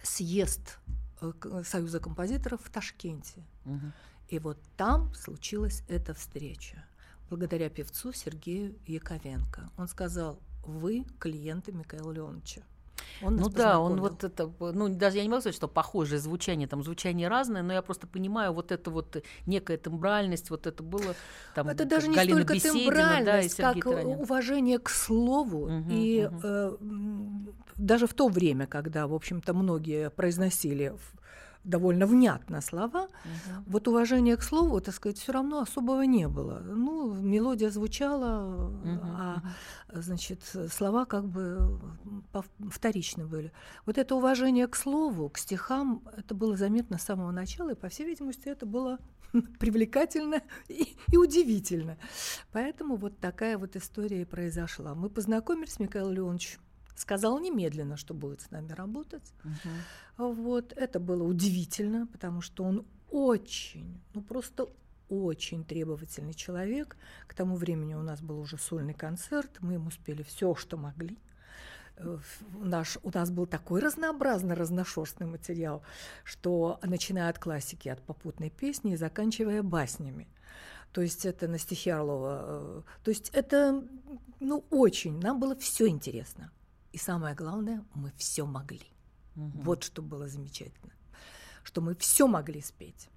съезд 0.03 0.79
э, 1.21 1.33
Союза 1.65 2.01
композиторов 2.01 2.61
в 2.65 2.71
Ташкенте. 2.71 3.45
Мгм. 3.65 3.93
И 4.29 4.39
вот 4.41 4.59
там 4.77 5.15
случилась 5.15 5.85
эта 5.89 6.15
встреча. 6.15 6.85
Благодаря 7.31 7.69
певцу 7.71 8.13
Сергею 8.13 8.77
Яковенко. 8.87 9.71
Он 9.77 9.87
сказал, 9.89 10.41
вы 10.65 11.05
клиенты 11.21 11.71
Михаила 11.73 12.11
Леоновича. 12.11 12.63
Он 13.23 13.37
Ну 13.37 13.49
да, 13.49 13.79
он 13.81 14.01
вот 14.01 14.25
это, 14.25 14.51
ну 14.61 14.89
даже 14.89 15.17
я 15.17 15.23
не 15.23 15.29
могу 15.29 15.41
сказать, 15.41 15.57
что 15.57 15.69
похожее 15.69 16.19
звучание, 16.19 16.69
там 16.69 16.83
звучание 16.83 17.29
разное, 17.29 17.63
но 17.63 17.73
я 17.73 17.83
просто 17.83 18.07
понимаю 18.07 18.53
вот 18.53 18.73
это 18.73 18.91
вот 18.91 19.23
некая 19.47 19.77
тембральность, 19.79 20.51
вот 20.51 20.67
это 20.67 20.83
было 20.83 21.15
там 21.55 21.69
Это 21.69 21.85
даже 21.85 22.09
не 22.09 22.17
Галина 22.17 22.41
столько 22.41 22.55
Беседина, 22.55 22.75
да, 22.75 22.91
тембральность, 22.91 23.57
Сергей 23.57 23.83
как 23.83 23.91
Таранин. 23.93 24.19
уважение 24.19 24.79
к 24.79 24.89
слову. 24.91 25.69
Мгм, 25.69 25.87
и 25.91 26.29
мгм. 26.31 26.41
э, 26.43 26.77
даже 27.77 28.07
в 28.07 28.15
то 28.15 28.29
время, 28.29 28.67
когда, 28.67 29.07
в 29.07 29.15
общем-то, 29.15 29.55
многие 29.55 30.11
произносили 30.11 30.95
довольно 31.67 32.07
внятно 32.07 32.61
слова, 32.61 33.09
Мгм. 33.25 33.65
вот 33.67 33.89
уважения 33.89 34.37
к 34.37 34.43
слову, 34.43 34.81
так 34.81 34.95
сказать, 34.95 35.19
все 35.19 35.33
равно 35.33 35.61
особого 35.61 36.03
не 36.03 36.29
было. 36.29 36.61
Ну, 36.65 37.13
мелодия 37.15 37.71
звучала, 37.71 38.69
Мгм, 38.71 39.01
а 39.05 39.43
значит, 39.93 40.41
слова 40.73 41.05
как 41.05 41.27
бы 41.27 41.79
вторичны 42.71 43.27
были. 43.27 43.53
Вот 43.85 43.99
это 43.99 44.15
уважение 44.15 44.67
к 44.69 44.77
слову, 44.77 45.29
к 45.29 45.39
стихам, 45.39 46.03
это 46.17 46.35
было 46.35 46.57
заметно 46.57 46.99
с 46.99 47.03
самого 47.03 47.31
начала, 47.33 47.71
и, 47.71 47.75
по 47.75 47.89
всей 47.89 48.07
видимости, 48.07 48.49
это 48.49 48.65
было 48.67 48.99
привлекательно 49.59 50.41
и, 50.69 50.97
и 51.13 51.17
удивительно. 51.17 51.97
Поэтому 52.53 52.97
вот 52.97 53.19
такая 53.19 53.59
вот 53.59 53.77
история 53.77 54.23
и 54.23 54.25
произошла. 54.25 54.95
Мы 54.95 55.11
познакомились, 55.11 55.81
Михаил 55.81 56.11
Леонович 56.11 56.59
сказал 56.97 57.39
немедленно, 57.39 57.97
что 57.97 58.15
будет 58.15 58.41
с 58.41 58.51
нами 58.51 58.73
работать. 58.73 59.33
Мгм. 59.45 60.35
Вот, 60.35 60.73
это 60.73 60.99
было 60.99 61.23
удивительно, 61.23 62.07
потому 62.07 62.41
что 62.41 62.65
он 62.65 62.87
очень, 63.11 64.01
ну 64.15 64.23
просто 64.23 64.69
очень 65.09 65.65
требовательный 65.65 66.35
человек. 66.35 66.97
К 67.27 67.35
тому 67.35 67.57
времени 67.57 67.95
у 67.95 68.03
нас 68.03 68.21
был 68.21 68.41
уже 68.41 68.59
сольный 68.59 68.95
концерт, 68.95 69.51
мы 69.61 69.75
ему 69.75 69.91
спели 69.91 70.23
все, 70.23 70.55
что 70.55 70.77
могли. 70.77 71.17
Э, 71.97 72.19
Наш, 72.59 72.99
у 73.03 73.11
нас 73.13 73.31
был 73.31 73.47
такой 73.47 73.81
разнообразный, 73.81 74.55
разношерстный 74.55 75.27
материал, 75.27 75.83
что 76.25 76.79
начиная 76.83 77.29
от 77.31 77.39
классики, 77.39 77.89
от 77.89 78.03
попутной 78.03 78.51
песни 78.51 78.93
и 78.93 78.97
заканчивая 78.97 79.63
баснями. 79.63 80.29
То 80.93 81.03
есть 81.03 81.27
это 81.27 81.47
на 81.49 81.59
стихи 81.59 81.91
Орлова. 81.91 82.45
э, 82.47 82.83
То 83.05 83.11
есть 83.11 83.31
это, 83.31 83.85
ну, 84.41 84.65
очень, 84.71 85.21
нам 85.21 85.41
было 85.41 85.55
все 85.57 85.89
интересно. 85.89 86.51
И 86.97 86.99
самое 86.99 87.35
главное, 87.35 87.85
мы 87.95 88.11
все 88.17 88.47
могли. 88.47 88.91
Мгм. 89.35 89.51
Вот 89.61 89.85
что 89.85 90.01
было 90.01 90.29
замечательно, 90.29 90.95
что 91.63 91.83
мы 91.83 91.95
все 91.95 92.27
могли 92.27 92.63
спеть. 92.63 93.11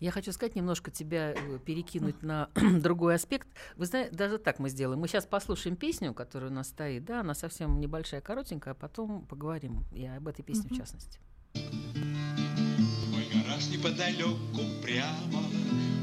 Я 0.00 0.10
хочу 0.10 0.32
сказать, 0.32 0.54
немножко 0.56 0.90
тебя 0.90 1.32
э, 1.34 1.58
перекинуть 1.58 2.22
на 2.22 2.48
другой 2.80 3.16
аспект. 3.16 3.48
Вы 3.76 3.84
знаете, 3.84 4.16
даже 4.16 4.38
так 4.38 4.60
мы 4.60 4.70
сделаем. 4.70 4.98
Мы 4.98 5.08
сейчас 5.08 5.26
послушаем 5.26 5.76
песню, 5.76 6.14
которая 6.14 6.50
у 6.50 6.54
нас 6.54 6.68
стоит. 6.68 7.04
Да, 7.04 7.20
она 7.20 7.34
совсем 7.34 7.80
небольшая, 7.80 8.22
коротенькая, 8.22 8.72
а 8.72 8.74
потом 8.74 9.26
поговорим 9.26 9.84
и 9.92 10.06
об 10.06 10.26
этой 10.26 10.42
песне 10.42 10.68
в 10.70 10.72
Мгм. 10.72 10.76
частности. 10.80 11.20
Мой 11.54 13.26
гараж 13.30 13.68
неподалеку 13.68 14.62
прямо, 14.82 15.42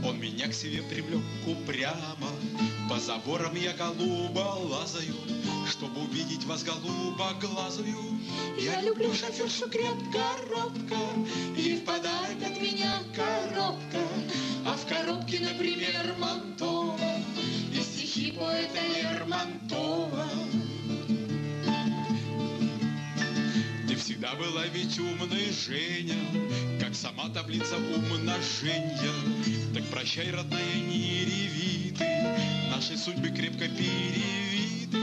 Он 0.05 0.19
меня 0.19 0.47
к 0.47 0.53
себе 0.53 0.81
привлек 0.81 1.21
упрямо. 1.47 2.29
По 2.89 2.99
заборам 2.99 3.55
я 3.55 3.73
голуба 3.73 4.57
лазаю, 4.59 5.15
Чтобы 5.69 6.01
увидеть 6.01 6.43
вас 6.45 6.63
голуба 6.63 7.33
глазую. 7.39 8.19
Я 8.59 8.81
люблю 8.81 9.13
шофершу 9.13 9.69
крепко, 9.69 10.21
робко, 10.49 10.97
И 11.57 11.75
в 11.77 11.85
подарок 11.85 12.37
от 12.45 12.61
меня 12.61 13.01
коробка. 13.15 13.99
А 14.65 14.75
в 14.75 14.85
коробке, 14.87 15.39
например, 15.39 16.15
Монтова 16.19 16.99
И 17.73 17.79
стихи 17.79 18.31
поэта 18.31 18.79
Лермонтова. 18.95 20.27
Всегда 24.23 24.35
была 24.35 24.65
ведь 24.67 24.97
умной, 24.99 25.51
Женя, 25.51 26.15
Как 26.79 26.95
сама 26.95 27.29
таблица 27.29 27.75
умножения. 27.75 29.11
Так 29.73 29.83
прощай, 29.91 30.31
родная, 30.31 30.75
не 30.75 31.25
реви 31.25 31.93
ты, 31.97 32.05
Наши 32.71 32.97
судьбы 32.97 33.29
крепко 33.29 33.67
перевиты. 33.67 34.97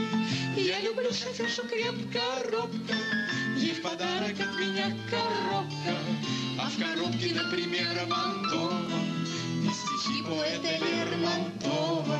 Я 0.57 0.79
люблю 0.81 1.11
шофершу 1.11 1.63
крепко, 1.67 2.19
робко, 2.51 2.95
Ей 3.57 3.73
в 3.73 3.81
подарок 3.81 4.39
от 4.39 4.59
меня 4.59 4.95
коробка, 5.09 5.97
А 6.59 6.69
в 6.69 6.79
коробке, 6.79 7.35
например, 7.35 8.07
Монтова 8.07 8.81
И 9.63 9.69
стихи 9.69 10.23
поэта 10.23 10.83
Лермонтова. 10.83 12.19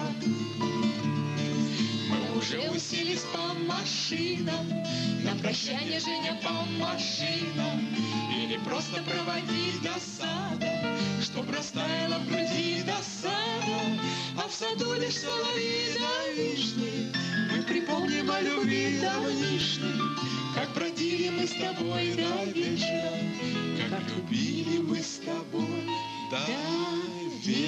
Уже 2.41 2.60
уселись 2.71 3.23
по 3.32 3.54
машинам, 3.54 4.67
На 5.23 5.36
прощание, 5.36 5.99
Женя, 5.99 6.39
по 6.43 6.49
машинам, 6.80 7.88
Или 8.36 8.58
просто 8.65 9.04
проводи 9.04 9.73
до 9.84 9.93
сада, 9.99 10.97
Чтоб 11.21 11.47
растаяла 11.56 12.17
в 12.17 12.27
груди 12.27 12.82
досада, 12.82 13.80
А 14.36 14.47
в 14.47 14.51
саду 14.51 14.93
лишь 14.95 15.17
соловьи 15.17 15.93
да 15.99 16.34
вишни. 16.34 17.13
Мы 17.51 17.62
припомним 17.62 18.32
о 18.32 18.41
любви 18.41 18.99
давнишней, 18.99 20.01
Как 20.56 20.73
бродили 20.73 21.30
мы 21.30 21.45
с 21.45 21.51
тобой 21.51 22.15
до 22.15 22.43
вечера, 22.45 23.19
Как 23.88 24.01
любили 24.17 24.80
мы 24.80 24.99
с 24.99 25.19
тобой 25.19 25.88
доверчиво. 26.32 27.62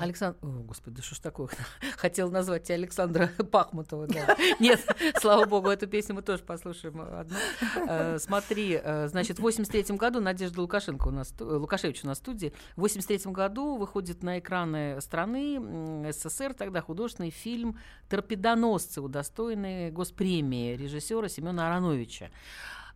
Александр... 0.00 0.38
О, 0.42 0.46
господи, 0.46 0.96
да 0.96 1.02
что 1.02 1.14
ж 1.14 1.18
такое? 1.18 1.48
Хотела 1.96 2.30
назвать 2.30 2.64
тебя 2.64 2.76
Александра 2.76 3.30
Пахмутова. 3.50 4.06
да. 4.06 4.36
Нет, 4.58 4.80
слава 5.20 5.44
богу, 5.44 5.68
эту 5.68 5.86
песню 5.86 6.14
мы 6.14 6.22
тоже 6.22 6.42
послушаем 6.42 7.00
одну. 7.00 7.36
Э, 7.86 8.18
Смотри, 8.18 8.80
э, 8.82 9.08
значит, 9.08 9.38
в 9.38 9.42
83 9.42 9.96
году 9.96 10.20
Надежда 10.20 10.60
Лукашенко 10.60 11.08
у 11.08 11.10
нас, 11.10 11.34
э, 11.38 11.44
Лукашевич 11.44 12.04
у 12.04 12.06
нас 12.06 12.18
в 12.18 12.20
студии. 12.22 12.52
В 12.76 12.80
83 12.80 13.32
году 13.32 13.76
выходит 13.76 14.22
на 14.22 14.38
экраны 14.38 15.00
страны 15.00 16.10
СССР 16.12 16.54
тогда 16.54 16.80
художественный 16.80 17.30
фильм 17.30 17.78
«Торпедоносцы», 18.08 19.00
удостоенный 19.00 19.90
госпремии 19.90 20.76
режиссера 20.76 21.28
Семена 21.28 21.68
Ароновича. 21.68 22.30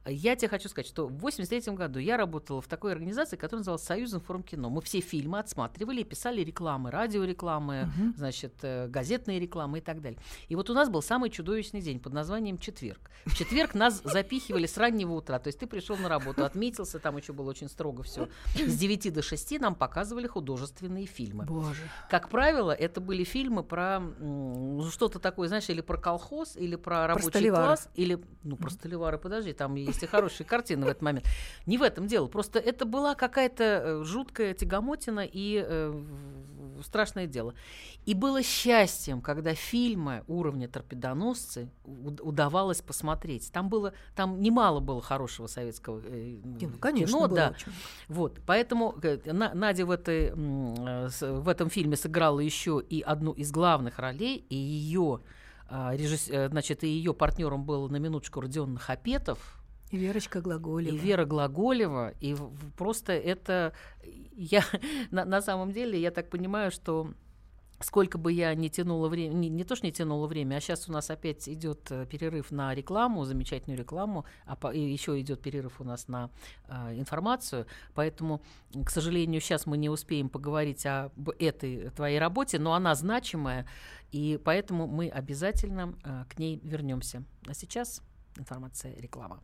Я 0.06 0.36
тебе 0.36 0.48
хочу 0.48 0.68
сказать, 0.68 0.86
что 0.86 1.06
в 1.06 1.18
83 1.18 1.74
году 1.74 1.98
я 1.98 2.16
работала 2.16 2.60
в 2.60 2.66
такой 2.68 2.92
организации, 2.92 3.36
которая 3.36 3.60
называлась 3.60 3.82
Союз 3.84 4.12
информкино. 4.14 4.68
Мы 4.68 4.82
все 4.82 5.00
фильмы 5.00 5.38
отсматривали 5.38 6.02
писали 6.02 6.42
рекламы, 6.42 6.90
радиорекламы, 6.90 7.86
Мгм. 7.96 8.14
значит, 8.16 8.54
э, 8.62 8.86
газетные 8.88 9.40
рекламы 9.40 9.78
и 9.78 9.80
так 9.80 10.00
далее. 10.02 10.18
И 10.48 10.56
вот 10.56 10.68
у 10.70 10.74
нас 10.74 10.88
был 10.90 11.00
самый 11.02 11.30
чудовищный 11.30 11.80
день 11.80 12.00
под 12.00 12.12
названием 12.12 12.58
четверг. 12.58 13.10
В 13.24 13.34
четверг 13.34 13.74
нас 13.74 14.02
запихивали 14.04 14.66
с 14.66 14.76
раннего 14.76 15.12
утра. 15.14 15.38
То 15.38 15.48
есть 15.48 15.58
ты 15.58 15.66
пришел 15.66 15.96
на 15.96 16.08
работу, 16.08 16.44
отметился, 16.44 16.98
там 16.98 17.16
еще 17.16 17.32
было 17.32 17.48
очень 17.50 17.68
строго 17.68 18.02
все. 18.02 18.28
С 18.54 18.76
9 18.76 19.10
до 19.12 19.22
6 19.22 19.58
нам 19.58 19.74
показывали 19.74 20.26
художественные 20.26 21.06
фильмы. 21.06 21.44
Боже. 21.44 21.82
Как 22.10 22.28
правило, 22.28 22.72
это 22.72 23.00
были 23.00 23.24
фильмы 23.24 23.62
про 23.64 24.00
ну, 24.00 24.88
что-то 24.90 25.18
такое, 25.18 25.48
знаешь, 25.48 25.68
или 25.70 25.80
про 25.80 25.96
колхоз, 25.96 26.56
или 26.56 26.76
про 26.76 27.06
рабочий 27.06 27.28
столеваров. 27.28 27.66
класс, 27.66 27.88
или, 27.94 28.22
ну, 28.42 28.56
про 28.56 28.70
столевары, 28.70 29.18
подожди, 29.18 29.52
там 29.52 29.74
есть 29.76 29.93
и 30.02 30.06
хорошие 30.06 30.46
картины 30.46 30.86
в 30.86 30.88
этот 30.88 31.02
момент. 31.02 31.26
Не 31.66 31.78
в 31.78 31.82
этом 31.82 32.06
дело, 32.06 32.26
просто 32.26 32.58
это 32.58 32.84
была 32.84 33.14
какая-то 33.14 33.64
э, 33.64 34.02
жуткая 34.04 34.54
тягомотина 34.54 35.20
и 35.20 35.64
э, 35.66 36.04
страшное 36.84 37.26
дело. 37.26 37.54
И 38.04 38.14
было 38.14 38.42
счастьем, 38.42 39.20
когда 39.20 39.54
фильмы 39.54 40.24
уровня 40.26 40.68
«Торпедоносцы» 40.68 41.70
уд- 41.84 42.20
удавалось 42.20 42.82
посмотреть. 42.82 43.50
Там 43.52 43.68
было, 43.68 43.94
там 44.14 44.40
немало 44.40 44.80
было 44.80 45.00
хорошего 45.00 45.46
советского 45.46 46.00
э, 46.04 46.40
ну, 46.44 46.70
конечно, 46.80 47.18
кино, 47.18 47.28
да. 47.28 47.54
очень. 47.56 47.72
Вот, 48.08 48.40
поэтому 48.46 48.94
э, 49.02 49.18
На- 49.32 49.54
Надя 49.54 49.86
в, 49.86 49.90
этой, 49.90 50.32
э, 50.34 51.08
в 51.20 51.48
этом 51.48 51.70
фильме 51.70 51.96
сыграла 51.96 52.40
еще 52.40 52.82
и 52.86 53.00
одну 53.00 53.32
из 53.32 53.50
главных 53.50 53.98
ролей, 53.98 54.44
и 54.48 54.56
ее, 54.56 55.20
значит, 55.68 56.84
и 56.84 56.88
ее 56.88 57.14
партнером 57.14 57.64
был 57.64 57.88
на 57.88 57.96
минуточку 57.96 58.40
Родион 58.40 58.76
Хапетов, 58.76 59.63
И 59.94 59.96
Верочка 59.96 60.40
Глаголева. 60.40 60.92
и 60.92 60.98
Вера 60.98 61.24
Глаголева, 61.24 62.14
и 62.20 62.34
просто 62.76 63.12
это 63.12 63.72
я 64.32 64.64
на, 65.12 65.24
на 65.24 65.40
самом 65.40 65.70
деле 65.70 66.00
я 66.00 66.10
так 66.10 66.30
понимаю, 66.30 66.72
что 66.72 67.14
сколько 67.78 68.18
бы 68.18 68.32
я 68.32 68.52
не 68.56 68.70
тянула 68.70 69.08
время, 69.08 69.34
не, 69.34 69.48
не 69.48 69.62
то 69.62 69.76
что 69.76 69.86
не 69.86 69.92
тянула 69.92 70.26
время, 70.26 70.56
а 70.56 70.60
сейчас 70.60 70.88
у 70.88 70.92
нас 70.92 71.10
опять 71.10 71.48
идет 71.48 71.92
э, 71.92 72.06
перерыв 72.06 72.50
на 72.50 72.74
рекламу, 72.74 73.24
замечательную 73.24 73.78
рекламу, 73.78 74.24
а 74.46 74.56
по- 74.56 74.72
и 74.72 74.80
еще 74.80 75.20
идет 75.20 75.40
перерыв 75.40 75.80
у 75.80 75.84
нас 75.84 76.08
на 76.08 76.28
э, 76.66 76.98
информацию, 76.98 77.66
поэтому, 77.94 78.42
к 78.84 78.90
сожалению, 78.90 79.40
сейчас 79.40 79.64
мы 79.64 79.76
не 79.76 79.90
успеем 79.90 80.28
поговорить 80.28 80.84
об 80.86 81.30
этой 81.38 81.90
твоей 81.90 82.18
работе, 82.18 82.58
но 82.58 82.74
она 82.74 82.96
значимая, 82.96 83.64
и 84.10 84.40
поэтому 84.42 84.88
мы 84.88 85.08
обязательно 85.08 85.94
э, 86.02 86.24
к 86.28 86.36
ней 86.38 86.60
вернемся. 86.64 87.22
А 87.46 87.54
сейчас 87.54 88.02
информация, 88.36 88.92
реклама. 88.96 89.40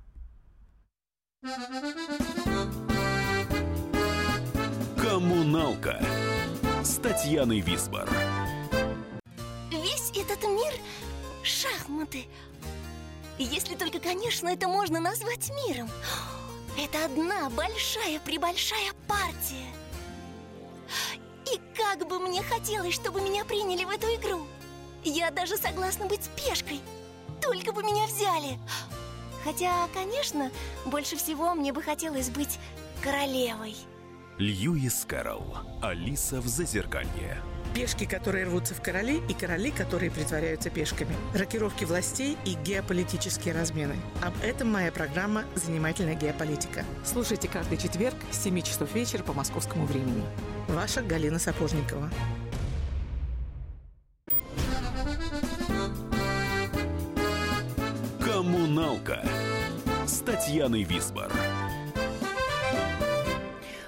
Коммуналка 5.00 6.04
с 6.84 6.96
Татьяной 6.96 7.60
Висбор. 7.60 8.06
Весь 9.70 10.10
этот 10.10 10.42
мир— 10.44 10.74
шахматы. 11.42 12.26
Если 13.38 13.74
только, 13.74 14.00
конечно, 14.00 14.48
это 14.48 14.68
можно 14.68 15.00
назвать 15.00 15.50
миром. 15.66 15.88
Это 16.76 17.06
одна 17.06 17.48
большая-пребольшая 17.48 18.92
партия. 19.08 19.72
И 21.50 21.58
как 21.74 22.06
бы 22.06 22.18
мне 22.18 22.42
хотелось, 22.42 22.94
чтобы 22.94 23.22
меня 23.22 23.46
приняли 23.46 23.84
в 23.84 23.88
эту 23.88 24.08
игру. 24.08 24.46
Я 25.04 25.30
даже 25.30 25.56
согласна 25.56 26.04
быть 26.04 26.28
пешкой. 26.36 26.82
Только 27.40 27.72
бы 27.72 27.82
меня 27.82 28.04
взяли. 28.06 28.58
Хотя, 29.44 29.88
конечно, 29.94 30.50
больше 30.86 31.16
всего 31.16 31.54
мне 31.54 31.72
бы 31.72 31.82
хотелось 31.82 32.30
быть 32.30 32.58
королевой. 33.02 33.74
Льюис 34.38 35.04
Кэрролл. 35.06 35.58
Алиса 35.82 36.40
в 36.40 36.46
Зазеркалье. 36.46 37.42
Пешки, 37.74 38.04
которые 38.04 38.46
рвутся 38.46 38.74
в 38.74 38.82
короли, 38.82 39.22
и 39.28 39.34
короли, 39.34 39.70
которые 39.70 40.10
притворяются 40.10 40.70
пешками. 40.70 41.14
Рокировки 41.34 41.84
властей 41.84 42.36
и 42.44 42.54
геополитические 42.54 43.54
размены. 43.54 43.94
Об 44.22 44.32
этом 44.42 44.72
моя 44.72 44.90
программа 44.90 45.44
«Занимательная 45.54 46.14
геополитика». 46.14 46.84
Слушайте 47.04 47.48
каждый 47.48 47.78
четверг 47.78 48.16
с 48.32 48.42
7 48.42 48.60
часов 48.62 48.92
вечера 48.94 49.22
по 49.22 49.32
московскому 49.32 49.86
времени. 49.86 50.24
Ваша 50.68 51.02
Галина 51.02 51.38
Сапожникова. 51.38 52.10
С 60.50 60.52
Татьяной 60.52 60.82
Висбор. 60.82 61.32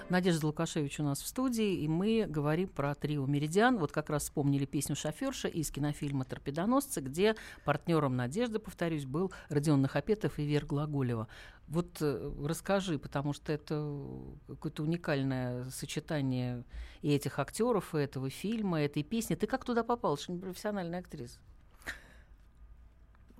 Надежда 0.08 0.46
Лукашевич 0.46 1.00
у 1.00 1.02
нас 1.02 1.20
в 1.20 1.26
студии, 1.26 1.74
и 1.74 1.88
мы 1.88 2.24
говорим 2.28 2.68
про 2.68 2.94
трио 2.94 3.26
«Меридиан». 3.26 3.78
Вот 3.78 3.90
как 3.90 4.10
раз 4.10 4.22
вспомнили 4.24 4.64
песню 4.64 4.94
«Шоферша» 4.94 5.48
из 5.48 5.72
кинофильма 5.72 6.24
«Торпедоносцы», 6.24 7.00
где 7.00 7.34
партнером 7.64 8.14
Надежды, 8.14 8.60
повторюсь, 8.60 9.06
был 9.06 9.32
Родион 9.48 9.82
Нахапетов 9.82 10.38
и 10.38 10.44
Вера 10.44 10.64
Глаголева. 10.64 11.26
Вот 11.66 11.96
э, 12.00 12.32
расскажи, 12.46 12.96
потому 12.96 13.32
что 13.32 13.52
это 13.52 13.98
какое-то 14.46 14.84
уникальное 14.84 15.64
сочетание 15.70 16.62
и 17.00 17.10
этих 17.10 17.40
актеров, 17.40 17.92
и 17.92 17.98
этого 17.98 18.30
фильма, 18.30 18.82
и 18.82 18.84
этой 18.84 19.02
песни. 19.02 19.34
Ты 19.34 19.48
как 19.48 19.64
туда 19.64 19.82
попала? 19.82 20.16
Что 20.16 20.30
не 20.30 20.38
профессиональная 20.38 21.00
актриса. 21.00 21.40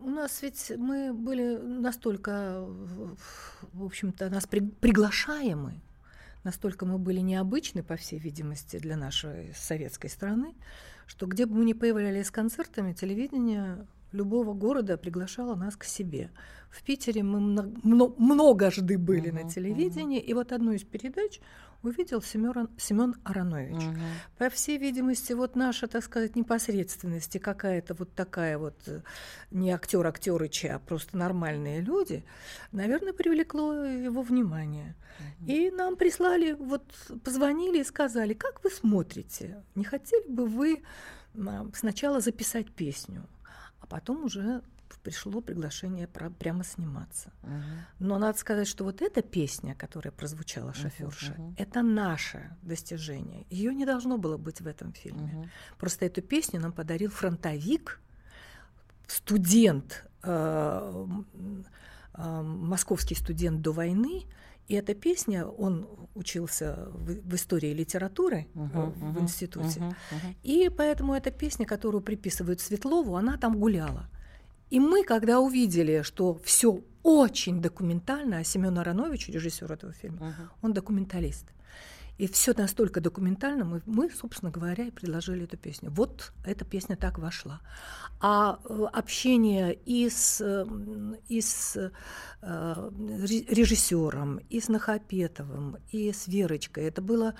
У 0.04 0.10
нас 0.10 0.42
ведь 0.42 0.72
мы 0.76 1.12
были 1.12 1.56
настолько, 1.56 2.64
в 3.72 3.84
общем-то, 3.84 4.30
нас 4.30 4.46
при- 4.46 4.60
приглашаемы, 4.60 5.80
настолько 6.44 6.86
мы 6.86 6.98
были 6.98 7.20
необычны, 7.20 7.82
по 7.84 7.94
всей 7.96 8.18
видимости, 8.18 8.78
для 8.78 8.96
нашей 8.96 9.52
советской 9.54 10.08
страны, 10.08 10.54
что 11.06 11.26
где 11.26 11.46
бы 11.46 11.54
мы 11.54 11.64
ни 11.64 11.72
появлялись 11.72 12.26
с 12.26 12.30
концертами, 12.32 12.92
телевидение 12.94 13.86
любого 14.10 14.54
города 14.54 14.96
приглашало 14.96 15.54
нас 15.54 15.76
к 15.76 15.84
себе. 15.84 16.30
В 16.70 16.82
Питере 16.82 17.22
мы 17.22 17.38
мно- 17.40 17.72
мно- 17.84 18.14
многожды 18.18 18.98
были 18.98 19.30
Мгм, 19.30 19.42
на 19.42 19.50
телевидении, 19.50 20.20
и 20.20 20.34
вот 20.34 20.52
одну 20.52 20.72
из 20.72 20.82
передач 20.82 21.40
увидел 21.83 22.23
Семён 22.23 22.68
Семен 22.79 23.14
Аронович. 23.25 23.83
По 24.38 24.49
всей 24.51 24.79
видимости, 24.79 25.33
вот 25.33 25.57
наша, 25.57 25.87
так 25.87 26.05
сказать, 26.05 26.37
непосредственность 26.37 27.37
и 27.37 27.38
какая-то 27.38 27.95
вот 27.95 28.14
такая 28.14 28.59
вот 28.59 28.77
э, 28.87 29.03
не 29.51 29.71
актер 29.71 30.07
актерычи, 30.07 30.66
а 30.66 30.79
просто 30.79 31.16
нормальные 31.16 31.81
люди, 31.81 32.25
наверное, 32.73 33.12
привлекло 33.12 33.85
его 33.85 34.23
внимание. 34.23 34.95
И 35.47 35.71
нам 35.71 35.97
прислали, 35.97 36.53
вот 36.53 36.85
позвонили 37.25 37.81
и 37.81 37.85
сказали, 37.85 38.35
как 38.35 38.64
вы 38.64 38.71
смотрите, 38.71 39.62
не 39.75 39.85
хотели 39.85 40.29
бы 40.29 40.47
вы 40.47 40.83
сначала 41.75 42.21
записать 42.21 42.73
песню, 42.73 43.27
а 43.81 43.87
потом 43.87 44.25
уже 44.25 44.62
пришло 44.98 45.40
приглашение 45.40 46.07
про- 46.07 46.31
прямо 46.31 46.64
сниматься. 46.64 47.33
Но 47.98 48.18
надо 48.18 48.38
сказать, 48.38 48.68
что 48.68 48.85
вот 48.85 49.02
эта 49.02 49.22
песня, 49.22 49.74
которая 49.74 50.12
прозвучала 50.12 50.74
шоферша, 50.74 51.35
мгм. 51.38 51.55
это 51.59 51.83
наше 51.83 52.57
достижение. 52.62 53.46
Ее 53.50 53.74
не 53.74 53.87
должно 53.87 54.18
было 54.18 54.37
быть 54.37 54.61
в 54.61 54.66
этом 54.66 54.92
фильме. 54.92 55.50
Просто 55.78 56.07
эту 56.07 56.22
песню 56.22 56.61
нам 56.61 56.72
подарил 56.72 57.11
фронтовик, 57.11 58.00
студент, 59.07 60.05
э, 60.22 61.07
э, 62.14 62.42
московский 62.42 63.14
студент 63.14 63.61
до 63.61 63.72
войны. 63.72 64.24
И 64.68 64.74
эта 64.74 64.94
песня, 64.94 65.44
он 65.44 65.87
учился 66.14 66.88
в, 66.92 67.31
в 67.31 67.35
истории 67.35 67.74
литературы 67.74 68.46
э, 68.55 68.59
в 69.14 69.20
институте. 69.20 69.81
И 70.42 70.70
поэтому 70.76 71.14
эта 71.14 71.31
песня, 71.31 71.66
которую 71.66 72.02
приписывают 72.02 72.61
Светлову, 72.61 73.16
она 73.16 73.37
там 73.37 73.59
гуляла. 73.59 74.09
И 74.72 74.80
мы, 74.80 75.04
когда 75.04 75.38
увидели, 75.38 76.02
что 76.02 76.35
все 76.44 76.80
очень 77.02 77.61
документально, 77.61 78.38
а 78.38 78.44
Семен 78.44 78.78
Аронович, 78.78 79.28
режиссер 79.28 79.70
этого 79.70 79.92
фильма, 79.92 80.35
он 80.62 80.72
документалист. 80.72 81.44
И 82.16 82.26
все 82.26 82.54
настолько 82.56 83.00
документально, 83.00 83.64
мы, 83.64 83.82
мы, 83.85 84.11
собственно 84.11 84.50
говоря, 84.50 84.85
и 84.85 84.90
предложили 84.90 85.44
эту 85.44 85.56
песню. 85.58 85.90
Вот 85.90 86.32
эта 86.46 86.64
песня 86.64 86.96
так 86.96 87.18
вошла. 87.18 87.61
А 88.20 88.61
э, 88.64 88.87
общение 88.92 89.74
и 89.74 90.08
с, 90.08 90.40
э, 90.40 90.66
и 91.28 91.40
с 91.40 91.76
э, 91.76 91.90
ре- 92.40 93.44
режиссером, 93.48 94.38
и 94.50 94.61
с 94.61 94.68
Нахапетовым, 94.68 95.76
и 95.90 96.12
с 96.12 96.28
Верочкой, 96.28 96.85
это 96.85 97.02
было... 97.02 97.35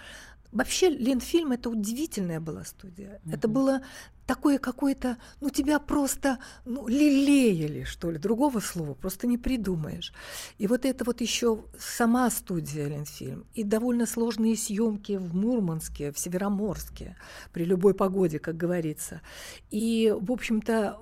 Вообще, 0.53 0.91
Ленфильм— 0.91 1.53
это 1.53 1.71
удивительная 1.71 2.38
была 2.38 2.65
студия. 2.65 3.21
Это 3.31 3.49
было 3.49 3.83
такое 4.27 4.59
какое-то... 4.59 5.17
Ну, 5.41 5.49
тебя 5.49 5.79
просто 5.79 6.38
ну, 6.67 6.87
лелеяли, 6.87 7.85
что 7.85 8.11
ли. 8.11 8.19
Другого 8.19 8.61
слова 8.61 8.93
просто 8.93 9.27
не 9.27 9.38
придумаешь. 9.38 10.12
И 10.59 10.67
вот 10.67 10.85
это 10.85 11.05
вот 11.05 11.23
еще 11.23 11.65
сама 11.79 12.29
студия 12.31 12.87
Ленфильм. 12.87 13.47
И 13.55 13.65
довольно 13.65 14.05
сложные 14.05 14.57
съемки 14.57 15.17
в 15.17 15.35
Мурманске, 15.35 16.12
в 16.12 16.19
Североморске, 16.19 17.17
при 17.53 17.65
любой 17.65 17.95
погоде, 17.95 18.38
как 18.38 18.57
говорится. 18.59 19.23
И, 19.71 20.15
в 20.21 20.31
общем-то, 20.31 20.99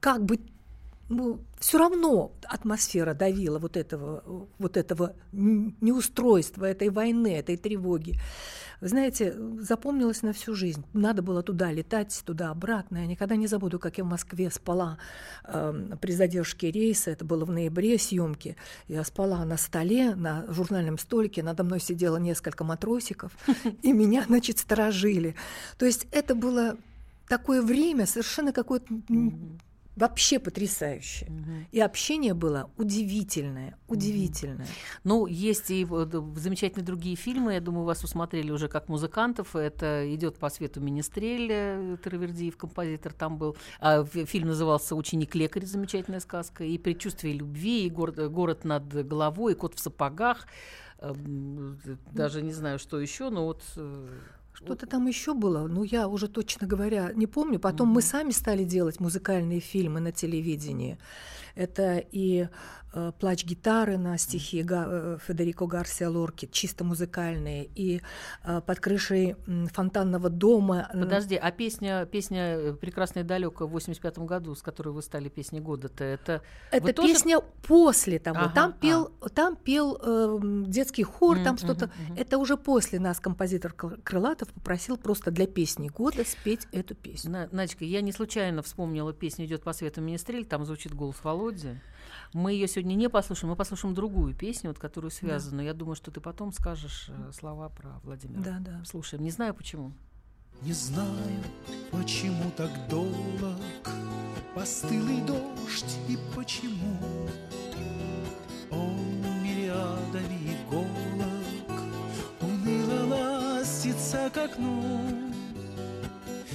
как 0.00 0.24
бы 0.24 0.38
ну, 1.14 1.40
все 1.58 1.78
равно 1.78 2.32
атмосфера 2.44 3.14
давила 3.14 3.58
вот 3.58 3.76
этого, 3.76 4.48
вот 4.58 4.76
этого 4.76 5.14
неустройства, 5.32 6.64
этой 6.64 6.90
войны, 6.90 7.38
этой 7.38 7.56
тревоги. 7.56 8.18
Вы 8.80 8.88
знаете, 8.88 9.34
запомнилось 9.60 10.22
на 10.22 10.32
всю 10.32 10.54
жизнь. 10.54 10.84
Надо 10.92 11.22
было 11.22 11.42
туда 11.42 11.72
летать, 11.72 12.22
туда-обратно. 12.26 12.98
Я 12.98 13.06
никогда 13.06 13.36
не 13.36 13.46
забуду, 13.46 13.78
как 13.78 13.98
я 13.98 14.04
в 14.04 14.08
Москве 14.08 14.50
спала 14.50 14.98
э, 15.44 15.96
при 16.00 16.12
задержке 16.12 16.70
рейса. 16.70 17.10
Это 17.10 17.24
было 17.24 17.44
в 17.44 17.50
ноябре 17.50 17.98
съемки. 17.98 18.56
Я 18.88 19.04
спала 19.04 19.44
на 19.44 19.56
столе, 19.56 20.14
на 20.14 20.44
журнальном 20.48 20.98
столике. 20.98 21.42
Надо 21.42 21.64
мной 21.64 21.80
сидело 21.80 22.18
несколько 22.18 22.64
матросиков, 22.64 23.32
и 23.82 23.92
меня, 23.92 24.24
значит, 24.26 24.58
сторожили. 24.58 25.34
То 25.78 25.86
есть 25.86 26.06
это 26.10 26.34
было 26.34 26.76
такое 27.28 27.62
время 27.62 28.06
совершенно 28.06 28.52
какое-то 28.52 28.92
вообще 29.96 30.38
потрясающее. 30.38 31.30
Угу. 31.30 31.52
И 31.72 31.80
общение 31.80 32.34
было 32.34 32.70
удивительное, 32.76 33.76
удивительное. 33.88 34.66
Ну, 35.04 35.26
есть 35.26 35.70
и 35.70 35.86
замечательные 36.36 36.84
другие 36.84 37.16
фильмы, 37.16 37.54
я 37.54 37.60
думаю, 37.60 37.84
вас 37.84 38.02
усмотрели 38.04 38.50
уже 38.50 38.68
как 38.68 38.88
музыкантов. 38.88 39.54
Это 39.54 40.12
идет 40.14 40.38
по 40.38 40.50
свету 40.50 40.80
Министрель, 40.80 41.48
э, 41.50 41.96
Травердиев, 42.02 42.56
композитор 42.56 43.12
там 43.12 43.38
был. 43.38 43.56
А 43.80 44.04
фильм 44.04 44.48
назывался 44.48 44.96
«Ученик 44.96 45.34
лекарь», 45.34 45.64
замечательная 45.64 46.20
сказка. 46.20 46.64
И 46.64 46.78
«Предчувствие 46.78 47.34
любви», 47.34 47.86
и 47.86 47.90
«Город, 47.90 48.30
город 48.30 48.64
над 48.64 49.06
головой», 49.06 49.52
и 49.52 49.56
«Кот 49.56 49.74
в 49.74 49.80
сапогах». 49.80 50.46
Эм, 50.98 51.78
даже 52.12 52.42
не 52.42 52.52
знаю, 52.52 52.78
что 52.78 53.00
еще, 53.00 53.30
но 53.30 53.44
вот 53.44 53.62
э, 53.76 54.08
что-то 54.54 54.86
там 54.86 55.06
еще 55.06 55.34
было, 55.34 55.66
ну 55.66 55.82
я 55.82 56.08
уже 56.08 56.28
точно 56.28 56.66
говоря 56.66 57.12
не 57.14 57.26
помню. 57.26 57.58
Потом 57.58 57.90
mm-hmm. 57.90 57.94
мы 57.94 58.02
сами 58.02 58.30
стали 58.30 58.64
делать 58.64 59.00
музыкальные 59.00 59.60
фильмы 59.60 60.00
на 60.00 60.12
телевидении. 60.12 60.96
Это 61.54 61.98
и 61.98 62.48
э, 62.94 63.12
«Плач 63.18 63.44
гитары» 63.44 63.98
на 63.98 64.18
стихи 64.18 64.62
Га- 64.62 64.86
э, 64.88 65.18
Федерико 65.26 65.66
Гарсия 65.66 66.08
Лорки, 66.08 66.48
чисто 66.50 66.84
музыкальные, 66.84 67.68
и 67.74 68.00
э, 68.44 68.60
«Под 68.60 68.80
крышей 68.80 69.36
фонтанного 69.72 70.30
дома». 70.30 70.88
Подожди, 70.92 71.36
а 71.36 71.50
песня, 71.50 72.06
песня 72.06 72.56
э, 72.56 72.72
«Прекрасное 72.74 73.24
далеко» 73.24 73.66
в 73.66 73.70
85 73.70 74.18
году, 74.18 74.54
с 74.54 74.62
которой 74.62 74.90
вы 74.90 75.02
стали 75.02 75.28
песней 75.28 75.60
года-то, 75.60 76.04
это... 76.04 76.42
Это 76.70 76.92
песня 76.92 77.40
тоже... 77.40 77.52
после 77.66 78.18
того. 78.18 78.38
Ага, 78.38 78.54
там 78.54 78.72
пел, 78.72 79.12
а. 79.20 79.28
там 79.28 79.56
пел 79.56 79.98
э, 80.00 80.38
детский 80.66 81.02
хор, 81.02 81.38
mm, 81.38 81.44
там 81.44 81.58
что-то... 81.58 81.86
Mm-hmm. 81.86 82.20
Это 82.20 82.38
уже 82.38 82.56
после 82.56 83.00
нас 83.00 83.20
композитор 83.20 83.72
Крылатов 83.72 84.48
попросил 84.48 84.96
просто 84.96 85.30
для 85.30 85.46
песни 85.46 85.88
года 85.88 86.24
спеть 86.24 86.66
эту 86.72 86.94
песню. 86.94 87.48
Надечка, 87.50 87.84
я 87.84 88.00
не 88.00 88.12
случайно 88.12 88.62
вспомнила 88.62 89.12
песню 89.12 89.46
«Идет 89.46 89.62
по 89.62 89.72
свету 89.72 90.00
Министрель», 90.00 90.44
там 90.44 90.64
звучит 90.64 90.94
голос 90.94 91.16
Володи. 91.44 91.78
Мы 92.32 92.52
ее 92.52 92.66
сегодня 92.66 92.94
не 92.94 93.08
послушаем, 93.08 93.50
мы 93.50 93.56
послушаем 93.56 93.94
другую 93.94 94.34
песню, 94.34 94.70
вот, 94.70 94.78
которую 94.78 95.10
связана. 95.10 95.58
Да. 95.58 95.62
Я 95.64 95.74
думаю, 95.74 95.94
что 95.94 96.10
ты 96.10 96.20
потом 96.20 96.52
скажешь 96.52 97.10
э, 97.10 97.32
слова 97.32 97.68
про 97.68 98.00
Владимира. 98.02 98.42
Да, 98.42 98.58
да. 98.60 98.84
Слушаем. 98.84 99.22
Не 99.22 99.30
знаю 99.30 99.54
почему. 99.54 99.92
Не 100.62 100.72
знаю, 100.72 101.42
почему 101.90 102.50
так 102.56 102.70
долг 102.88 103.14
постылый 104.54 105.20
дождь 105.22 105.98
и 106.08 106.18
почему 106.34 107.28
он 108.70 109.42
мириадами 109.42 110.56
иголок 110.56 111.82
уныло 112.40 113.16
ластится 113.16 114.30
к 114.32 114.38
окну. 114.38 115.34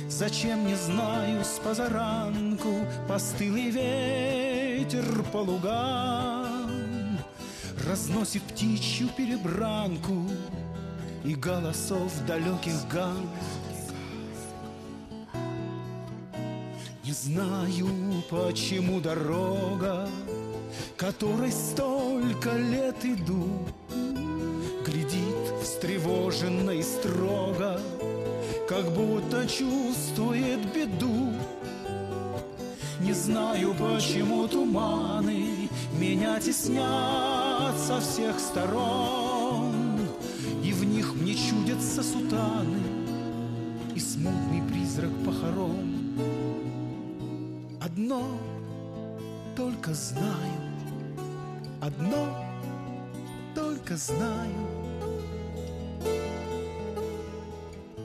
Зачем, 0.08 0.66
не 0.66 0.76
знаю, 0.76 1.46
с 1.46 1.60
позаранку 1.60 2.86
Постылый 3.08 3.72
ветер 4.80 5.24
по 5.34 5.38
лугам 5.38 7.20
Разносит 7.86 8.44
птичью 8.44 9.10
перебранку 9.10 10.26
И 11.26 11.36
голосов 11.36 12.14
далеких 12.26 12.88
гам 12.90 13.30
Не 17.04 17.12
знаю, 17.12 17.88
почему 18.30 19.02
дорога 19.02 20.08
Которой 20.96 21.52
столько 21.52 22.54
лет 22.54 23.04
иду 23.04 23.50
Глядит 24.86 25.62
встревоженно 25.62 26.72
и 26.72 26.82
строго 26.84 27.82
как 28.68 28.86
будто 28.94 29.48
чувствует 29.48 30.60
беду. 30.72 31.34
Не 33.02 33.14
знаю, 33.14 33.74
почему 33.76 34.48
туманы 34.48 35.70
меня 35.98 36.40
теснят 36.40 37.78
со 37.78 38.00
всех 38.02 38.40
сторон, 38.40 40.00
И 40.64 40.74
в 40.74 40.84
них 40.84 41.16
мне 41.16 41.36
чудятся 41.36 42.04
сутаны 42.04 42.80
и 43.96 44.00
смутный 44.00 44.62
призрак 44.70 45.12
похорон. 45.26 46.18
Одно 47.82 48.22
только 49.56 49.94
знаю, 49.94 50.62
одно 51.82 52.28
только 53.56 53.96
знаю— 53.98 54.68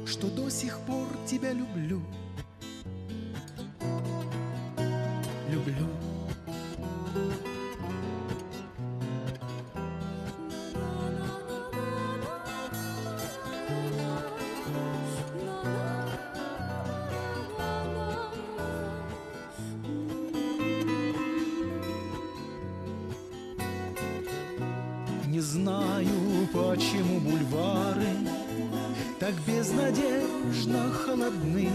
что 0.06 0.28
до 0.28 0.48
сих 0.48 0.78
пор 0.80 1.08
тебя 1.26 1.52
люблю. 1.52 2.00
Знаю, 25.64 26.46
почему 26.52 27.20
бульвары 27.20 28.14
так 29.18 29.34
безнадежно 29.46 30.90
холодны. 30.92 31.70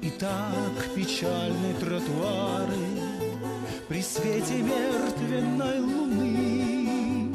И 0.00 0.10
так 0.10 0.94
печальны 0.94 1.74
тротуары 1.80 2.86
При 3.88 4.00
свете 4.00 4.62
мертвенной 4.62 5.80
луны. 5.80 7.34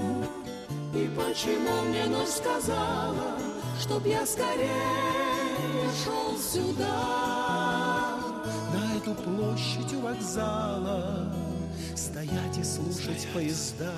И 0.95 1.09
почему 1.15 1.81
мне 1.89 2.05
ночь 2.05 2.29
сказала 2.29 3.37
Чтоб 3.81 4.05
я 4.05 4.25
скорее 4.25 4.69
шел 6.03 6.37
сюда? 6.37 8.17
На 8.73 8.97
эту 8.97 9.13
площадь 9.15 9.93
у 9.93 9.99
вокзала 9.99 11.35
Стоять 11.95 12.57
и 12.57 12.63
слушать 12.63 13.27
поезда 13.33 13.91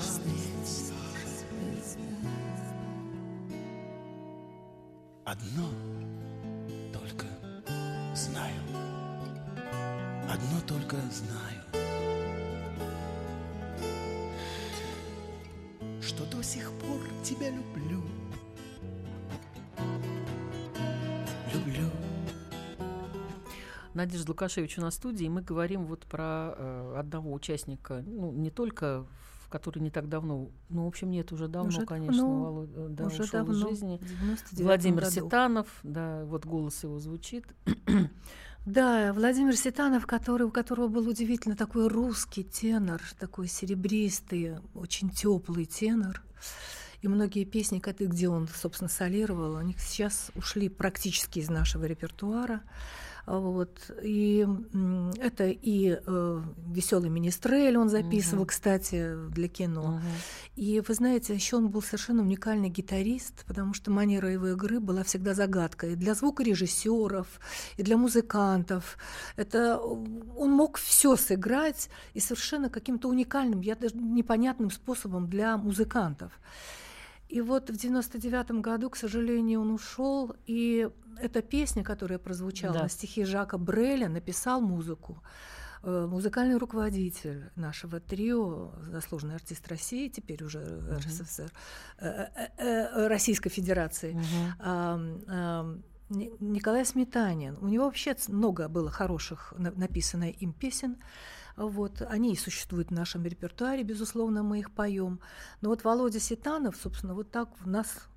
Надежда 24.06 24.32
Лукашевич 24.32 24.78
у 24.78 24.82
нас 24.82 24.96
в 24.96 24.98
студии, 24.98 25.26
и 25.26 25.30
мы 25.30 25.42
говорим 25.42 25.86
вот 25.86 26.06
про 26.06 26.56
э, 26.58 26.96
одного 26.98 27.32
участника, 27.34 28.04
ну, 28.06 28.32
не 28.32 28.52
только 28.52 29.06
который 29.50 29.84
не 29.84 29.92
так 29.92 30.10
давно, 30.10 30.50
ну, 30.70 30.86
в 30.86 30.88
общем, 30.88 31.12
нет, 31.12 31.32
уже 31.32 31.48
давно, 31.48 31.70
уже 31.70 31.86
конечно, 31.86 32.18
давно, 32.18 32.44
Володя, 32.44 32.74
э, 32.76 32.88
да, 32.89 33.06
уже 33.06 33.22
ушел 33.22 33.46
давно, 33.46 33.54
из 33.54 33.58
жизни. 33.58 34.02
Владимир 34.54 35.02
году. 35.02 35.12
Ситанов, 35.12 35.68
да, 35.84 36.26
вот 36.26 36.46
голос 36.46 36.84
его 36.84 37.00
звучит. 37.00 37.46
Да, 38.66 39.12
Владимир 39.12 39.58
Ситанов, 39.58 40.08
который, 40.08 40.44
у 40.44 40.50
которого 40.50 40.88
был 40.88 41.10
удивительно 41.10 41.58
такой 41.58 41.89
русский 41.89 42.46
тенор, 42.46 43.02
такой 43.20 43.48
серебристый, 43.48 44.56
очень 44.74 45.10
теплый 45.10 45.66
тенор. 45.66 46.24
И 47.02 47.10
многие 47.10 47.44
песни, 47.44 47.82
где 47.84 48.30
он, 48.30 48.48
собственно, 48.48 48.89
солировал, 48.89 49.58
они 49.58 49.76
сейчас 49.78 50.32
ушли 50.36 50.70
практически 50.70 51.39
из 51.39 51.50
нашего 51.50 51.84
репертуара. 51.84 52.62
Вот. 53.25 53.89
И 54.01 54.45
это 55.19 55.45
и 55.47 55.97
э, 56.05 56.41
веселый 56.67 57.09
министрель 57.09 57.77
он 57.77 57.88
записывал, 57.88 58.41
Мгм. 58.43 58.47
кстати, 58.47 59.15
для 59.29 59.47
кино. 59.47 59.93
Мгм. 59.93 60.01
И 60.55 60.81
вы 60.86 60.93
знаете, 60.93 61.33
еще 61.33 61.55
он 61.55 61.69
был 61.69 61.81
совершенно 61.81 62.21
уникальный 62.21 62.69
гитарист, 62.69 63.45
потому 63.45 63.73
что 63.73 63.91
манера 63.91 64.29
его 64.29 64.49
игры 64.49 64.81
была 64.81 65.03
всегда 65.03 65.33
загадкой 65.33 65.93
и 65.93 65.95
для 65.95 66.15
звукорежиссеров, 66.15 67.27
и 67.77 67.83
для 67.83 67.95
музыкантов. 67.95 68.97
Это 69.38 69.77
он 69.79 70.51
мог 70.51 70.77
все 70.77 71.15
сыграть 71.15 71.89
и 72.13 72.19
совершенно 72.19 72.69
каким-то 72.69 73.07
уникальным, 73.07 73.62
я 73.62 73.75
даже 73.75 73.95
непонятным 73.95 74.69
способом 74.69 75.29
для 75.29 75.57
музыкантов. 75.57 76.31
И 77.34 77.41
вот 77.41 77.69
в 77.72 77.76
99 77.78 78.62
году, 78.62 78.89
к 78.89 78.96
сожалению, 78.96 79.62
он 79.62 79.72
ушел, 79.72 80.36
и 80.46 80.88
эта 81.19 81.41
песня, 81.41 81.84
которая 81.84 82.19
прозвучала 82.19 82.74
Да. 82.74 82.84
на 82.84 82.89
стихи 82.89 83.24
Жака 83.26 83.58
Бреля, 83.58 84.08
написал 84.10 84.62
музыку 84.62 85.17
э, 85.86 86.08
музыкальный 86.10 86.58
руководитель 86.58 87.50
нашего 87.56 88.00
трио, 88.00 88.72
заслуженный 88.91 89.36
артист 89.36 89.67
России, 89.67 90.10
теперь 90.10 90.43
уже 90.43 90.60
РСФСР, 90.98 91.52
э, 92.00 92.28
э, 92.58 93.08
Российской 93.08 93.50
Федерации, 93.50 94.13
Ни- 96.10 96.32
Николай 96.39 96.86
Сметанин. 96.86 97.58
У 97.62 97.67
него 97.67 97.86
вообще 97.86 98.15
много 98.28 98.67
было 98.69 98.91
хороших 98.91 99.54
на- 99.58 99.72
написано 99.72 100.30
им 100.30 100.54
песен. 100.54 100.98
Вот, 101.56 102.02
они 102.02 102.34
и 102.34 102.36
существуют 102.36 102.89
в 102.89 102.94
нашем 102.94 103.24
репертуаре, 103.26 103.84
безусловно, 103.84 104.42
мы 104.44 104.60
их 104.60 104.72
поем. 104.72 105.20
Но 105.62 105.70
вот 105.70 105.84
Володя 105.84 106.20
Ситанов, 106.20 106.76
собственно, 106.76 107.13
вот 107.13 107.30
так 107.30 107.50
в 107.60 107.68
нас 107.68 108.08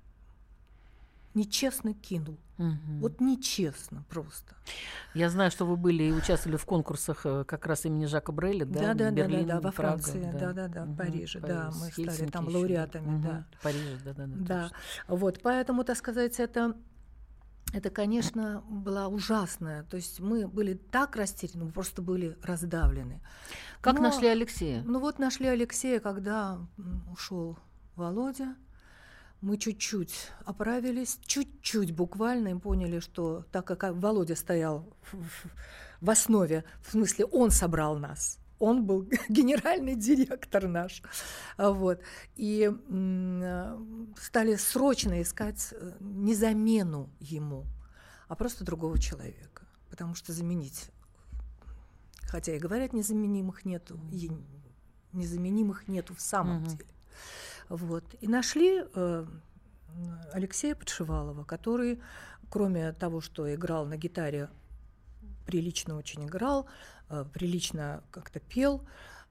нечестно 1.35 1.93
кинул. 1.93 2.37
Мгм. 2.57 2.99
Вот 2.99 3.21
нечестно 3.21 4.03
просто. 4.09 4.55
Я 5.13 5.29
знаю, 5.29 5.51
что 5.51 5.65
вы 5.65 5.77
были 5.77 6.05
и 6.05 6.11
участвовали 6.11 6.57
в 6.57 6.65
конкурсах 6.65 7.25
э, 7.25 7.43
как 7.43 7.67
раз 7.67 7.85
имени 7.85 8.05
Жака 8.05 8.31
Бреля, 8.31 8.65
да? 8.65 8.79
Да, 8.79 8.87
да, 8.87 8.93
да, 8.93 9.11
да, 9.11 9.11
Берлин, 9.11 9.47
да, 9.47 9.59
во 9.61 9.71
Прага, 9.71 10.01
Франции, 10.01 10.31
да, 10.33 10.53
да, 10.53 10.67
да, 10.67 10.83
в 10.83 10.87
Мгм. 10.87 10.97
Париже, 10.97 11.39
да, 11.39 11.71
мы 11.79 11.91
стали 11.91 12.27
там 12.31 12.45
да. 12.45 12.51
лауреатами, 12.51 13.05
Мгм. 13.05 13.21
да. 13.21 13.45
В 13.59 13.63
Париже, 13.63 13.97
да, 14.03 14.13
да, 14.13 14.25
да. 14.25 14.35
Да, 14.35 14.61
точно. 14.63 15.15
вот, 15.15 15.39
поэтому, 15.43 15.83
так 15.83 15.97
сказать, 15.97 16.39
это, 16.39 16.75
это, 17.73 17.89
конечно, 17.89 18.63
была 18.69 19.07
ужасная. 19.07 19.83
То 19.83 19.97
есть 19.97 20.19
мы 20.19 20.47
были 20.47 20.73
так 20.73 21.15
растеряны, 21.15 21.65
мы 21.65 21.71
просто 21.71 22.01
были 22.01 22.37
раздавлены. 22.43 23.21
Как 23.81 23.95
Но- 23.95 24.01
нашли 24.03 24.27
Алексея? 24.27 24.81
Ну 24.83 24.99
вот 24.99 25.19
нашли 25.19 25.47
Алексея, 25.47 25.99
когда 25.99 26.59
ушел 27.11 27.57
Володя. 27.95 28.55
Мы 29.39 29.57
чуть-чуть 29.57 30.31
оправились, 30.45 31.19
чуть-чуть 31.23 31.91
буквально, 31.95 32.47
и 32.47 32.55
поняли, 32.59 32.99
что 32.99 33.45
так 33.51 33.67
как 33.67 33.83
Володя 33.93 34.35
стоял 34.35 34.91
в, 35.03 35.13
в- 35.17 35.45
в 36.01 36.09
основе, 36.09 36.63
в 36.81 36.91
смысле, 36.91 37.25
он 37.25 37.51
собрал 37.51 37.99
нас, 37.99 38.39
он 38.59 38.85
был 38.85 39.07
генеральный 39.29 39.95
директор 39.95 40.67
наш, 40.67 41.01
вот, 41.57 42.01
и 42.35 42.71
стали 44.19 44.55
срочно 44.55 45.21
искать 45.21 45.69
э, 45.71 45.93
не 45.99 46.35
замену 46.35 47.09
ему, 47.19 47.65
а 48.27 48.35
просто 48.35 48.63
другого 48.65 48.97
человека, 48.99 49.63
потому 49.89 50.15
что 50.15 50.33
заменить, 50.33 50.89
хотя 52.23 52.55
и 52.55 52.59
говорят, 52.59 52.93
незаменимых 52.93 53.65
нету, 53.65 53.99
и 54.11 54.31
незаменимых 55.13 55.87
нету 55.87 56.13
в 56.15 56.21
самом 56.21 56.61
Мгм. 56.61 56.65
деле. 56.65 56.89
Вот. 57.69 58.03
И 58.21 58.27
нашли 58.27 58.83
э, 58.93 59.25
Алексея 60.31 60.75
Подшивалова, 60.75 61.43
который, 61.43 62.01
кроме 62.49 62.93
того, 62.93 63.21
что 63.21 63.53
играл 63.53 63.85
на 63.85 63.97
гитаре, 63.97 64.49
прилично 65.45 65.97
очень 65.97 66.25
играл, 66.25 66.67
прилично 67.33 68.03
как-то 68.11 68.39
пел, 68.39 68.81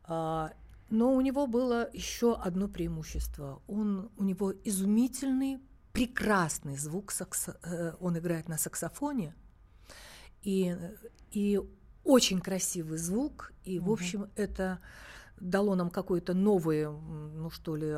а, 0.04 0.52
но 0.90 1.12
у 1.14 1.20
него 1.20 1.46
было 1.46 1.88
еще 1.92 2.34
одно 2.34 2.68
преимущество. 2.68 3.60
Он, 3.66 4.10
у 4.16 4.24
него 4.24 4.52
изумительный, 4.64 5.58
прекрасный 5.92 6.76
звук, 6.76 7.12
саксо- 7.12 7.58
э, 7.64 7.94
он 8.00 8.16
играет 8.18 8.48
на 8.48 8.58
саксофоне, 8.58 9.34
и, 10.42 10.76
и 11.32 11.60
очень 12.04 12.40
красивый 12.40 12.98
звук, 12.98 13.52
и, 13.64 13.78
в 13.78 13.84
Мгм. 13.84 13.92
общем, 13.92 14.30
это 14.36 14.78
дало 15.40 15.74
нам 15.74 15.90
какой-то 15.90 16.34
новый, 16.34 16.82
м, 16.82 17.42
ну 17.42 17.50
что 17.50 17.76
ли, 17.76 17.96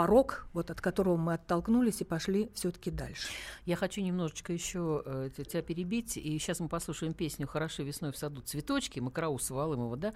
порог, 0.00 0.46
вот 0.54 0.70
от 0.70 0.80
которого 0.80 1.18
мы 1.18 1.34
оттолкнулись 1.34 2.00
и 2.00 2.04
пошли 2.04 2.50
все-таки 2.54 2.90
дальше. 2.90 3.28
Я 3.66 3.76
хочу 3.76 4.00
немножечко 4.00 4.50
еще 4.50 5.02
э, 5.04 5.28
тебя 5.46 5.60
перебить, 5.60 6.16
и 6.16 6.38
сейчас 6.38 6.58
мы 6.60 6.68
послушаем 6.70 7.12
песню 7.12 7.46
«Хороши 7.46 7.82
весной 7.82 8.10
в 8.10 8.16
саду 8.16 8.40
цветочки» 8.40 8.98
Макроусова 8.98 9.64
Алымова, 9.64 9.98
да? 9.98 10.14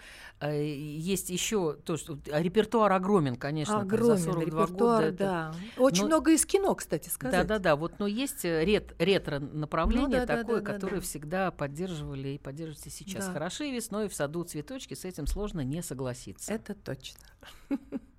И 0.50 0.96
Есть 0.98 1.28
еще 1.28 1.74
то, 1.84 1.98
что 1.98 2.18
а, 2.32 2.40
репертуар 2.40 2.90
огромен, 2.92 3.36
конечно, 3.36 3.80
там, 3.80 3.90
за 3.90 3.94
Огромен 3.94 4.18
42 4.18 4.42
репертуар, 4.42 5.02
года. 5.02 5.02
это- 5.06 5.18
да. 5.18 5.54
Очень 5.76 6.02
Но- 6.04 6.08
много 6.08 6.30
из 6.30 6.46
кино, 6.46 6.74
кстати 6.74 7.10
сказать. 7.10 7.46
Да-да-да, 7.46 7.76
вот, 7.76 7.98
но 7.98 8.06
есть 8.06 8.46
э, 8.46 8.64
рет, 8.64 8.94
ретро-направление 8.98 10.06
Ну 10.06 10.12
да, 10.12 10.24
да, 10.24 10.36
такое, 10.38 10.60
да, 10.62 10.66
да, 10.66 10.72
которое 10.72 10.96
да. 10.96 11.02
всегда 11.02 11.50
поддерживали 11.50 12.28
и 12.28 12.38
поддерживаете 12.38 12.88
сейчас. 12.88 13.26
Да. 13.26 13.34
Хороши 13.34 13.70
весной 13.70 14.08
в 14.08 14.14
саду 14.14 14.44
цветочки, 14.44 14.94
с 14.94 15.04
этим 15.04 15.26
сложно 15.26 15.60
не 15.60 15.82
согласиться. 15.82 16.50
Это 16.54 16.74
точно. 16.74 17.20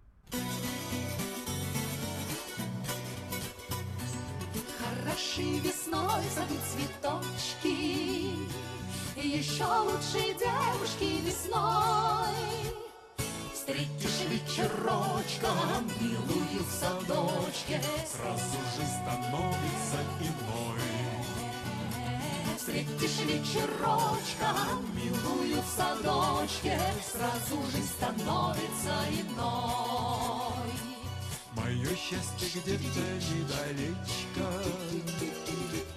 Хороши 5.15 5.59
весной 5.59 6.23
саду 6.35 6.55
цветочки, 6.73 8.35
Еще 9.15 9.63
лучше 9.63 10.35
девушки 10.37 11.21
весной. 11.25 12.35
Встретишь 13.53 14.27
вечерочком 14.29 15.87
милую 16.01 16.61
в 16.65 16.69
садочке, 16.69 17.81
Сразу 18.05 18.59
жизнь 18.75 18.91
становится 18.91 19.99
иной. 20.19 20.81
Встретишь 22.57 23.19
вечерочком 23.25 24.83
милую 24.95 25.61
в 25.61 25.77
садочке, 25.77 26.77
Сразу 27.09 27.63
жизнь 27.71 27.87
становится 27.87 28.93
иной. 29.11 30.64
Мое 31.55 31.95
счастье 31.95 32.61
где-то 32.61 33.01
недалечко. 33.31 34.47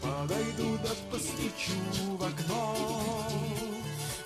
Подойду 0.01 0.79
да 0.83 0.91
постучу 1.11 2.17
в 2.17 2.23
окно. 2.23 3.27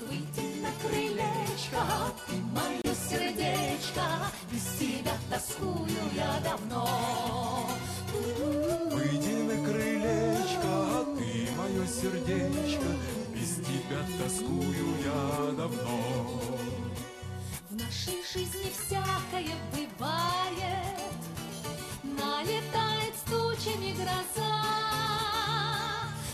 Выйди 0.01 0.61
на 0.61 0.71
крылечко, 0.83 2.13
ты 2.29 2.37
мое 2.53 2.95
сердечко, 2.95 4.05
Без 4.51 4.79
тебя 4.79 5.17
тоскую 5.31 5.89
я 6.15 6.41
давно. 6.45 7.69
Выйди 8.91 9.43
на 9.43 9.65
крылечко, 9.65 10.63
а 10.65 11.17
ты 11.17 11.49
мое 11.57 11.87
сердечко. 11.87 12.87
Без 13.35 13.57
тебя 13.57 14.05
тоскую 14.19 14.85
я 15.03 15.53
давно. 15.57 16.72
Нашей 18.05 18.21
жизни 18.33 18.73
всякое 18.73 19.55
бывает, 19.71 21.13
Налетает 22.03 23.15
с 23.15 23.31
тучами 23.31 23.93
гроза. 23.93 24.65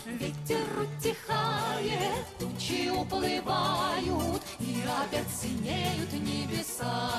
Ветер 0.05 0.65
утихает, 0.79 2.25
тучи 2.39 2.89
уплывают, 2.89 4.41
И 4.59 4.81
опять 5.03 5.29
синеют 5.29 6.11
небеса. 6.13 7.11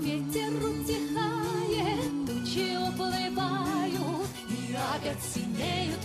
Ветер 0.00 0.52
утихает, 0.64 2.26
тучи 2.26 2.76
уплывают, 2.76 4.28
И 4.48 4.76
опять 4.94 5.22
синеют 5.22 5.99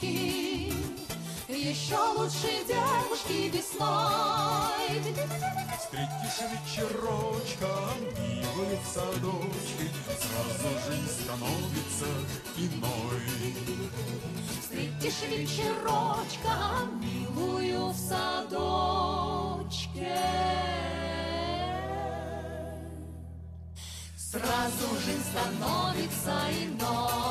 цветочки, 0.00 0.72
Еще 1.48 1.98
лучше 2.16 2.64
девушки 2.66 3.50
весной. 3.50 5.00
Встретишь 5.78 6.40
вечерочком 6.50 7.98
милые 8.18 8.76
в 8.78 8.86
садочке, 8.86 9.86
Сразу 10.18 10.68
жизнь 10.86 11.10
становится 11.22 12.10
иной. 12.56 13.22
Встретишь 14.60 15.22
вечерочком 15.28 17.00
милую 17.00 17.88
в 17.88 17.96
садочке. 17.96 19.30
снится 26.10 26.40
иной. 26.64 27.30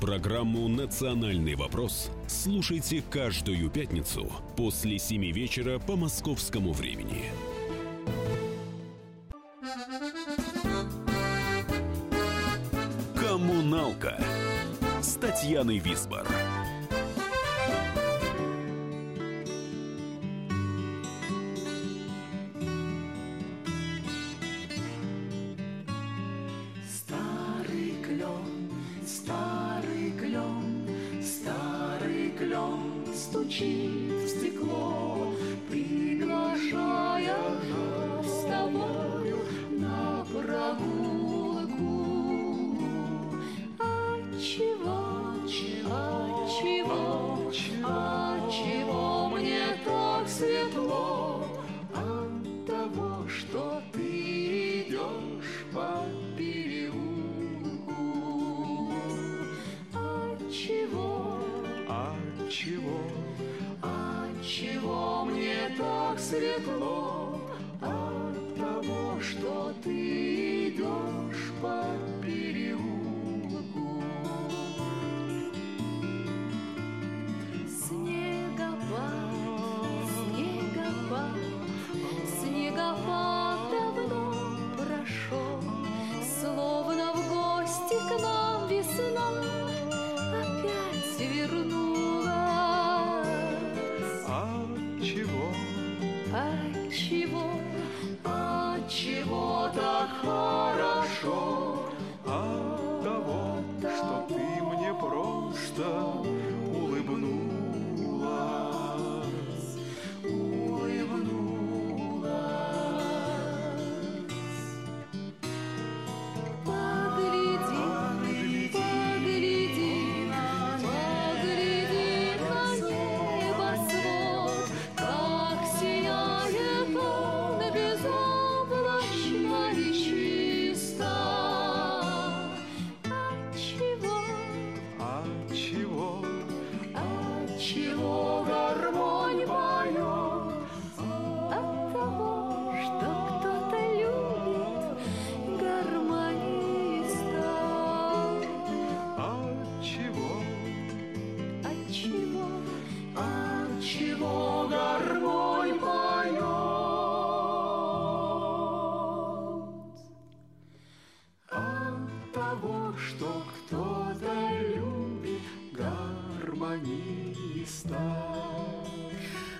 Программу 0.00 0.68
«Национальный 0.68 1.56
вопрос» 1.56 2.10
слушайте 2.28 3.02
каждую 3.10 3.68
пятницу 3.68 4.30
после 4.56 4.96
7 4.96 5.32
вечера 5.32 5.80
по 5.80 5.96
московскому 5.96 6.72
времени. 6.72 7.24
«Коммуналка» 13.16 14.22
с 15.02 15.14
Татьяной 15.14 15.78
Висбор. 15.78 16.28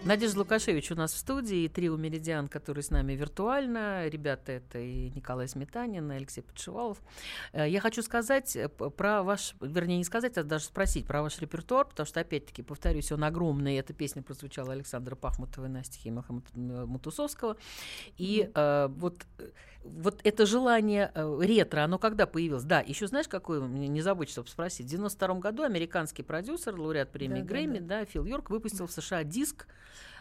Надежда 0.09 0.39
Лукашевич 0.39 0.91
у 0.91 0.95
нас 0.95 1.13
в 1.13 1.19
студии, 1.19 1.65
и 1.65 1.69
трио 1.69 1.95
«Меридиан», 1.99 2.49
который 2.49 2.83
с 2.83 2.89
нами 2.89 3.13
виртуально. 3.13 4.09
Ребята, 4.09 4.53
это 4.53 4.79
и 4.79 5.11
Николай 5.11 5.47
Сметанин, 5.49 6.11
и 6.11 6.15
Алексей 6.15 6.41
Подшивалов. 6.41 6.97
Э, 7.53 7.69
Я 7.69 7.83
хочу 7.83 8.01
сказать 8.01 8.57
э, 8.57 8.71
про 8.71 9.23
ваш, 9.23 9.55
вернее, 9.61 9.99
не 9.99 10.05
сказать, 10.05 10.39
а 10.39 10.45
даже 10.45 10.65
спросить 10.65 11.07
про 11.07 11.21
ваш 11.21 11.39
репертуар, 11.41 11.85
потому 11.85 12.07
что, 12.07 12.21
опять-таки, 12.21 12.63
повторюсь, 12.63 13.13
он 13.13 13.23
огромный. 13.23 13.77
Эта 13.77 13.93
песня 13.93 14.23
прозвучала 14.23 14.73
Александра 14.73 15.15
Пахмутова 15.15 15.67
и 15.67 16.11
Мут- 16.11 16.57
м, 16.57 16.89
Мутусовского. 16.89 17.59
И 18.17 18.51
э, 18.55 18.89
вот, 18.91 19.27
э, 19.39 19.51
вот 19.85 20.21
это 20.25 20.47
желание 20.47 21.11
э, 21.15 21.39
ретро, 21.41 21.83
оно 21.85 21.99
когда 21.99 22.27
появилось? 22.27 22.65
Да, 22.65 22.81
еще 22.81 23.07
знаешь, 23.07 23.29
какое, 23.29 23.61
мне 23.61 23.89
не 23.89 24.01
забудь, 24.01 24.29
чтобы 24.29 24.49
спросить. 24.49 24.87
В 24.87 24.91
92 24.91 25.35
году 25.37 25.63
американский 25.63 26.23
продюсер, 26.23 26.79
лауреат 26.79 27.11
премии 27.11 27.41
Да, 27.41 27.43
да, 27.43 27.49
Грэмми, 27.49 27.79
да, 27.79 28.05
Фил 28.05 28.25
Йорк, 28.25 28.51
выпустил 28.51 28.87
в 28.87 28.93
США 28.93 29.25
диск 29.25 29.67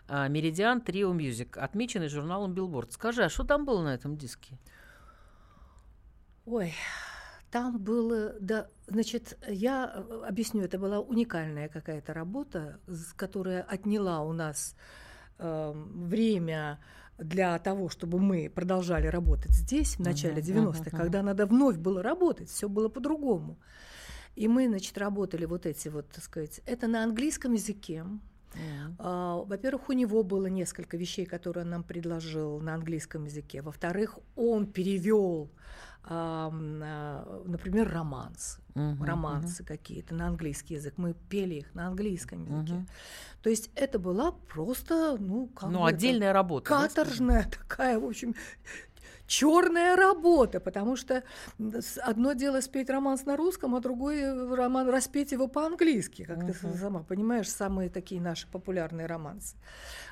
а, 0.08 0.28
Meridian 0.28 0.82
Trio 0.82 1.12
Music, 1.12 1.58
отмеченный 1.58 2.08
журналом 2.08 2.54
Билборд. 2.54 2.94
Скажи, 2.94 3.24
а 3.24 3.30
что 3.30 3.44
там 3.44 3.66
было 3.66 3.84
на 3.84 3.94
этом 3.94 4.18
диске? 4.18 4.58
Ой, 6.46 6.74
там 7.52 7.78
было, 7.78 8.36
да, 8.40 8.68
значит, 8.88 9.38
я 9.48 9.92
э, 9.94 10.24
объясню, 10.28 10.64
это 10.64 10.78
была 10.78 11.00
уникальная 11.00 11.68
какая-то 11.68 12.14
работа, 12.14 12.80
которая 13.16 13.64
отняла 13.64 14.22
у 14.22 14.32
нас 14.32 14.76
эм, 15.40 16.08
время 16.08 16.80
для 17.18 17.58
того, 17.60 17.90
чтобы 17.90 18.20
мы 18.20 18.50
продолжали 18.50 19.08
работать 19.08 19.52
здесь 19.52 19.96
в 19.96 20.00
начале 20.00 20.36
Мгм, 20.36 20.70
90-х, 20.70 20.90
мгм, 20.92 20.98
когда 20.98 21.24
надо 21.24 21.46
вновь 21.46 21.78
было 21.78 22.04
работать, 22.04 22.50
все 22.50 22.70
было 22.70 22.90
по-другому. 22.90 23.58
И 24.36 24.48
мы, 24.48 24.68
значит, 24.68 24.98
работали 24.98 25.46
вот 25.46 25.66
эти 25.66 25.90
вот, 25.90 26.08
так 26.10 26.24
сказать, 26.24 26.62
это 26.66 26.88
на 26.88 27.04
английском 27.04 27.54
языке. 27.54 28.06
А, 29.00 29.44
Во-первых, 29.44 29.90
у 29.90 29.94
него 29.94 30.24
было 30.24 30.48
несколько 30.48 30.98
вещей, 30.98 31.26
которые 31.26 31.64
он 31.64 31.70
нам 31.72 31.84
предложил 31.84 32.60
на 32.60 32.76
английском 32.76 33.26
языке. 33.26 33.62
Во-вторых, 33.62 34.20
он 34.36 34.68
перевел, 34.68 35.50
например, 36.10 37.90
романс, 37.92 38.60
Мгм, 38.76 39.04
романсы 39.04 39.64
какие-то 39.64 40.16
на 40.16 40.28
английский 40.28 40.76
язык. 40.76 40.94
Мы 40.98 41.14
пели 41.30 41.56
их 41.56 41.76
на 41.76 41.88
английском 41.88 42.46
языке. 42.46 42.74
Мгм. 42.74 42.88
То 43.42 43.50
есть 43.50 43.70
это 43.76 44.00
была 44.00 44.32
просто, 44.32 45.18
ну, 45.20 45.48
как 45.48 45.70
Ну, 45.70 45.86
отдельная 45.86 46.34
работа. 46.34 46.70
да, 46.70 46.88
каторжная 46.88 47.44
такая, 47.52 48.00
в 48.00 48.06
общем, 48.06 48.36
черная 49.26 49.96
работа, 49.96 50.60
потому 50.60 50.96
что 50.96 51.24
одно 52.04 52.34
дело 52.34 52.62
спеть 52.62 52.90
романс 52.90 53.26
на 53.26 53.36
русском, 53.36 53.76
а 53.76 53.80
другое 53.80 54.56
роман 54.56 54.90
распеть 54.90 55.32
его 55.34 55.48
по-английски, 55.48 56.24
как 56.24 56.40
ты 56.46 56.54
Мгм. 56.54 56.78
сама 56.78 57.04
понимаешь, 57.04 57.50
самые 57.50 57.90
такие 57.90 58.22
наши 58.22 58.48
популярные 58.48 59.06
романсы. 59.08 59.56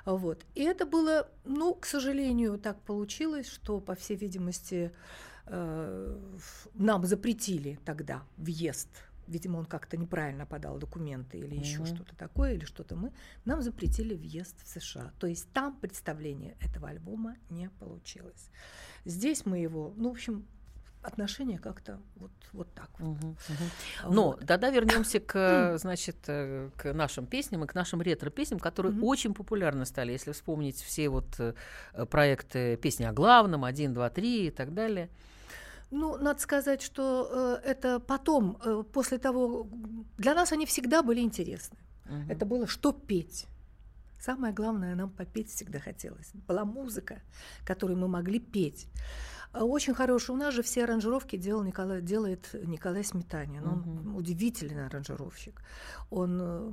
Вот. 0.05 0.45
И 0.55 0.63
это 0.63 0.85
было, 0.85 1.29
ну, 1.45 1.73
к 1.73 1.85
сожалению, 1.85 2.57
так 2.57 2.81
получилось, 2.81 3.47
что, 3.47 3.79
по 3.79 3.95
всей 3.95 4.17
видимости, 4.17 4.75
э, 4.75 4.91
нам 5.47 7.05
запретили 7.05 7.79
тогда 7.85 8.23
въезд 8.37 8.89
видимо, 9.27 9.57
он 9.57 9.65
как-то 9.65 9.97
неправильно 9.97 10.45
подал 10.45 10.77
документы 10.77 11.39
или 11.39 11.55
еще 11.55 11.79
Мгм. 11.79 11.87
что-то 11.87 12.15
такое, 12.15 12.53
или 12.53 12.65
что-то 12.65 12.95
мы, 12.95 13.11
нам 13.45 13.61
запретили 13.61 14.13
въезд 14.13 14.55
в 14.63 14.67
США. 14.67 15.11
То 15.19 15.27
есть 15.27 15.49
там 15.51 15.75
представление 15.79 16.55
этого 16.61 16.89
альбома 16.89 17.35
не 17.49 17.69
получилось. 17.79 18.49
Здесь 19.05 19.45
мы 19.45 19.59
его, 19.59 19.93
ну, 19.97 20.09
в 20.09 20.11
общем, 20.13 20.45
отношения 21.01 21.59
как-то 21.59 21.99
вот, 22.15 22.31
вот 22.51 22.73
так 22.73 22.89
вот. 22.99 23.17
Мгм, 23.17 23.37
мгм. 23.47 24.13
Но 24.13 24.29
Вот. 24.31 24.45
тогда 24.45 24.69
вернемся 24.71 25.19
к, 25.19 25.77
значит, 25.77 26.17
э, 26.27 26.71
к 26.75 26.93
нашим 26.93 27.27
песням 27.27 27.63
и 27.63 27.67
к 27.67 27.75
нашим 27.75 28.01
ретро-песням, 28.01 28.59
которые 28.59 28.93
Мгм. 28.93 29.03
очень 29.03 29.33
популярны 29.33 29.85
стали. 29.85 30.13
Если 30.13 30.31
вспомнить 30.31 30.77
все 30.81 31.09
вот 31.09 31.39
э, 31.39 31.53
проекты 32.09 32.77
«Песни 32.77 33.03
о 33.03 33.13
главном», 33.13 33.65
«Один, 33.65 33.93
два, 33.93 34.09
три» 34.09 34.47
и 34.47 34.51
так 34.51 34.73
далее. 34.73 35.09
Ну, 35.91 36.17
надо 36.17 36.39
сказать, 36.39 36.81
что 36.81 37.59
э, 37.63 37.69
это 37.71 37.99
потом, 37.99 38.57
э, 38.65 38.83
после 38.91 39.17
того, 39.17 39.67
для 40.17 40.33
нас 40.33 40.51
они 40.51 40.65
всегда 40.65 41.01
были 41.01 41.21
интересны. 41.21 41.77
Мгм. 42.05 42.31
Это 42.31 42.45
было 42.45 42.67
что 42.67 42.91
петь. 42.91 43.47
Самое 44.19 44.53
главное, 44.53 44.95
нам 44.95 45.09
попеть 45.09 45.49
всегда 45.49 45.79
хотелось. 45.79 46.31
Была 46.47 46.65
музыка, 46.65 47.21
которую 47.65 47.97
мы 47.99 48.07
могли 48.07 48.39
петь. 48.39 48.88
А 49.51 49.63
Очень 49.63 49.93
хороший. 49.93 50.31
У 50.31 50.38
нас 50.38 50.53
же 50.53 50.61
все 50.61 50.83
аранжировки 50.83 51.38
делал 51.38 51.63
Николай, 51.63 52.01
делает 52.01 52.49
Николай 52.65 53.03
Сметанин. 53.03 53.65
Он 53.67 53.79
Мгм. 53.79 54.15
удивительный 54.15 54.88
аранжировщик. 54.88 55.61
Он 56.09 56.39
э, 56.41 56.71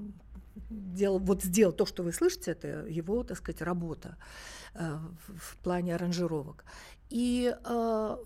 делал, 0.71 1.19
вот 1.19 1.43
сделал 1.43 1.73
то, 1.73 1.87
что 1.87 2.03
вы 2.03 2.13
слышите, 2.13 2.53
это 2.53 2.87
его, 2.89 3.23
так 3.23 3.37
сказать, 3.37 3.63
работа 3.63 4.17
э, 4.75 4.99
в 5.27 5.57
плане 5.59 5.95
аранжировок. 5.95 6.65
И 7.13 7.55
э, 7.55 8.17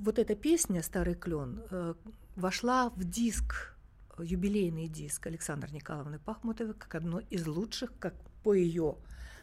вот 0.00 0.18
эта 0.18 0.34
песня 0.34 0.82
«Старый 0.82 1.14
клен» 1.14 1.60
э, 1.70 1.92
вошла 2.34 2.88
в 2.88 3.04
диск, 3.04 3.76
э, 4.16 4.24
юбилейный 4.24 4.88
диск 4.88 5.26
Александры 5.26 5.70
Николаевны 5.70 6.18
Пахмутовой, 6.18 6.72
как 6.72 6.94
одно 6.94 7.20
из 7.20 7.46
лучших, 7.46 7.92
как 7.98 8.14
по 8.42 8.54
ее, 8.54 8.96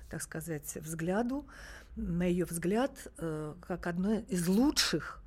так 0.10 0.24
сказать, 0.24 0.76
взгляду, 0.82 1.46
на 1.96 2.24
ее 2.24 2.46
взгляд, 2.46 2.92
э, 3.20 3.54
как 3.62 3.86
одно 3.86 4.16
из 4.28 4.48
лучших 4.48 5.22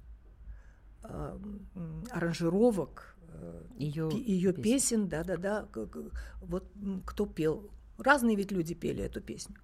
э, 1.04 1.38
м, 1.76 2.04
аранжировок 2.10 3.14
Её 3.78 4.10
ее 4.10 4.52
песен. 4.52 5.08
да-да-да, 5.08 5.68
вот 6.40 6.64
кто 7.06 7.26
пел. 7.26 7.70
Разные 8.03 8.36
ведь 8.36 8.53
люди 8.53 8.74
пели 8.74 9.05
эту 9.05 9.20
песню. 9.20 9.57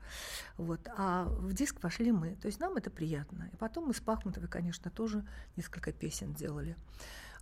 Вот. 0.56 0.80
А 0.96 1.24
в 1.24 1.52
диск 1.52 1.82
вошли 1.82 2.12
мы. 2.12 2.36
То 2.36 2.46
есть 2.46 2.60
нам 2.60 2.76
это 2.76 2.90
приятно. 2.90 3.50
И 3.52 3.56
потом 3.56 3.86
мы 3.86 3.94
с 3.94 4.00
Пахмутовой, 4.00 4.48
конечно, 4.48 4.90
тоже 4.90 5.26
несколько 5.56 5.92
песен 5.92 6.34
делали. 6.34 6.76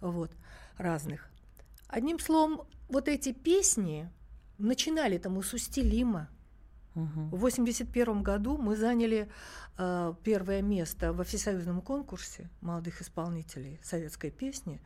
Вот. 0.00 0.30
Разных. 0.78 1.30
Одним 1.88 2.18
словом, 2.18 2.62
вот 2.88 3.08
эти 3.08 3.32
песни 3.32 4.10
начинали 4.58 5.18
там 5.18 5.36
у 5.36 5.42
Сустелима. 5.42 6.28
Мгм. 6.94 7.28
В 7.28 7.36
1981 7.36 8.22
году 8.22 8.56
мы 8.56 8.74
заняли 8.74 9.28
э, 9.76 10.14
первое 10.24 10.62
место 10.62 11.12
во 11.12 11.24
всесоюзном 11.24 11.82
конкурсе 11.82 12.48
молодых 12.62 13.02
исполнителей 13.02 13.78
советской 13.82 14.30
песни, 14.30 14.80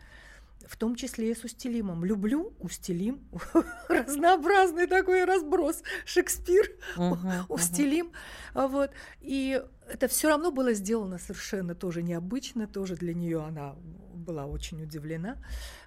в 0.67 0.77
том 0.77 0.95
числе 0.95 1.31
и 1.31 1.35
с 1.35 1.45
Устелимом. 1.45 2.05
«Люблю 2.05 2.55
Устелим». 2.59 3.29
Разнообразный 3.89 4.87
такой 4.87 5.25
разброс. 5.25 5.83
Шекспир, 6.05 6.71
Мгм, 6.97 7.47
Устелим. 7.49 8.13
А 8.55 8.67
Вот. 8.69 8.91
И 9.21 9.63
это 9.89 10.09
все 10.09 10.29
равно 10.29 10.51
было 10.53 10.73
сделано 10.73 11.19
совершенно 11.19 11.75
тоже 11.75 12.03
необычно, 12.03 12.67
тоже 12.67 12.97
для 12.97 13.15
нее 13.15 13.43
она 13.43 13.75
была 14.15 14.47
очень 14.47 14.83
удивлена. 14.83 15.43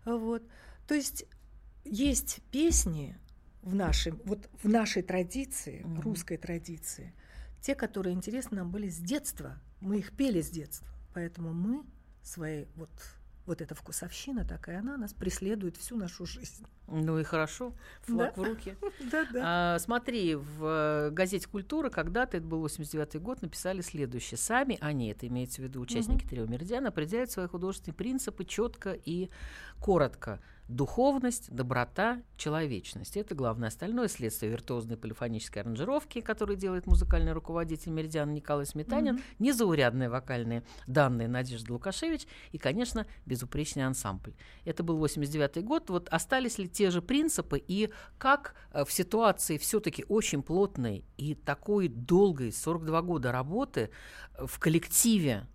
Вот. 0.06 0.44
То 0.88 0.96
есть 0.96 1.26
есть 1.86 2.42
песни 2.52 3.18
в 3.62 3.76
нашей, 3.76 4.12
вот 4.26 4.50
в 4.62 4.68
нашей 4.68 5.04
традиции, 5.04 5.82
Мгм. 5.84 6.02
русской 6.02 6.38
традиции, 6.38 7.14
те, 7.62 7.76
которые 7.76 8.14
интересны 8.14 8.58
нам 8.58 8.72
были 8.72 8.90
с 8.90 8.98
детства. 8.98 9.62
Мы 9.80 10.00
их 10.00 10.12
пели 10.16 10.42
с 10.42 10.50
детства. 10.50 10.88
Поэтому 11.14 11.54
мы 11.54 11.84
свои 12.22 12.66
вот 12.76 12.90
вот 13.46 13.62
эта 13.62 13.76
вкусовщина 13.76 14.46
такая, 14.46 14.80
она 14.80 14.98
нас 14.98 15.14
преследует 15.14 15.78
всю 15.78 15.98
нашу 15.98 16.26
жизнь. 16.26 16.66
Ну 16.88 17.20
и 17.20 17.24
хорошо, 17.24 17.74
флаг 18.02 18.34
Да. 18.36 18.42
в 18.42 18.46
руки. 18.46 18.76
Да-да. 19.12 19.42
А, 19.76 19.80
смотри, 19.80 20.36
в 20.36 20.66
э, 20.66 21.10
газете 21.12 21.48
«Культура» 21.48 21.90
когда-то, 21.90 22.38
это 22.38 22.46
был 22.46 22.60
89 22.60 23.22
год, 23.22 23.42
написали 23.42 23.82
следующее. 23.82 24.38
Сами 24.38 24.78
они, 24.82 25.10
это 25.10 25.28
имеется 25.28 25.62
в 25.62 25.66
виду 25.66 25.82
участники 25.82 26.26
трио 26.26 26.46
«Меридиан», 26.46 26.86
определяют 26.86 27.32
свои 27.32 27.48
художественные 27.48 27.96
принципы 27.96 28.46
четко 28.46 28.92
и 28.94 29.30
коротко. 29.80 30.42
Духовность, 30.70 31.52
доброта, 31.52 32.22
человечность. 32.38 33.18
Это 33.18 33.36
главное. 33.36 33.68
Остальное 33.68 34.08
следствие 34.08 34.52
виртуозной 34.52 34.96
полифонической 34.96 35.62
аранжировки, 35.62 36.22
которую 36.22 36.58
делает 36.58 36.88
музыкальный 36.88 37.34
руководитель 37.34 37.92
«Меридиана» 37.92 38.32
Николай 38.32 38.66
Сметанин, 38.66 39.22
незаурядные 39.40 40.10
вокальные 40.10 40.64
данные 40.88 41.28
Надежды 41.28 41.74
Лукашевич 41.74 42.28
и, 42.54 42.58
конечно, 42.58 43.06
безупречный 43.26 43.86
ансамбль. 43.86 44.34
Это 44.64 44.84
был 44.84 44.98
89 44.98 45.66
год. 45.66 45.90
Вот 45.90 46.08
остались 46.10 46.58
ли 46.58 46.70
те 46.70 46.92
же 46.92 47.02
принципы 47.02 47.62
и 47.66 47.90
как 48.18 48.56
э, 48.72 48.86
в 48.86 48.92
ситуации 48.92 49.58
все-таки 49.58 50.06
очень 50.08 50.42
плотной 50.44 51.04
и 51.18 51.36
такой 51.36 51.90
долгой 51.90 52.54
42 52.54 53.02
года 53.02 53.32
работы 53.34 53.90
в 54.38 54.60
коллективе 54.60 55.48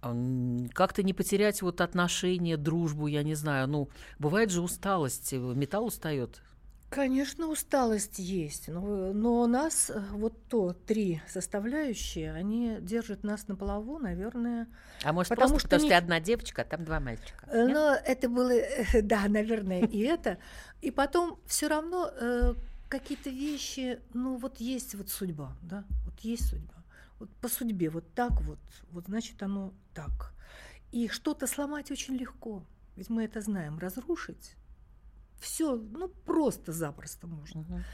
как-то 0.00 1.02
не 1.02 1.12
потерять 1.12 1.62
вот 1.62 1.80
отношения, 1.80 2.56
дружбу, 2.56 3.06
я 3.06 3.22
не 3.22 3.34
знаю. 3.34 3.68
Ну, 3.68 3.88
бывает 4.18 4.50
же 4.50 4.62
усталость, 4.62 5.32
э, 5.32 5.36
металл 5.36 5.86
устает. 5.86 6.42
Конечно, 6.90 7.46
усталость 7.46 8.18
есть, 8.18 8.66
но, 8.66 9.12
но 9.12 9.46
нас 9.46 9.90
э, 9.90 10.02
вот 10.10 10.34
то 10.48 10.72
три 10.72 11.22
составляющие, 11.28 12.32
они 12.32 12.78
держат 12.80 13.22
нас 13.22 13.46
на 13.46 13.54
плаву, 13.54 14.00
наверное. 14.00 14.66
А 15.04 15.12
может, 15.12 15.28
Потому 15.28 15.50
просто 15.50 15.60
что 15.60 15.68
потому 15.68 15.80
что 15.80 15.84
не- 15.86 15.90
ты 15.90 15.94
одна 15.94 16.18
девочка, 16.18 16.62
а 16.62 16.64
там 16.64 16.84
два 16.84 16.98
мальчика. 16.98 17.46
Э, 17.46 17.66
нет? 17.66 17.74
Но 17.74 17.94
это 17.94 18.28
было, 18.28 18.52
да, 19.02 19.28
наверное, 19.28 19.82
и 19.86 19.98
это. 20.00 20.38
И 20.80 20.90
потом 20.90 21.38
все 21.46 21.68
равно 21.68 22.10
э, 22.20 22.54
какие-то 22.88 23.30
вещи, 23.30 24.00
ну 24.12 24.36
вот 24.38 24.58
есть 24.58 24.96
вот 24.96 25.10
судьба, 25.10 25.52
да, 25.62 25.84
вот 26.06 26.18
есть 26.20 26.48
судьба. 26.48 26.74
Вот 27.20 27.30
по 27.36 27.48
судьбе 27.48 27.90
вот 27.90 28.14
так 28.14 28.40
вот, 28.40 28.58
вот 28.90 29.04
значит 29.06 29.42
оно 29.42 29.72
так. 29.94 30.32
И 30.90 31.06
что-то 31.08 31.46
сломать 31.46 31.90
очень 31.90 32.16
легко, 32.16 32.64
ведь 32.96 33.10
мы 33.10 33.24
это 33.24 33.40
знаем, 33.42 33.78
разрушить 33.78 34.56
все, 35.38 35.76
ну 35.76 36.08
просто 36.08 36.72
запросто 36.72 37.26
можно. 37.26 37.84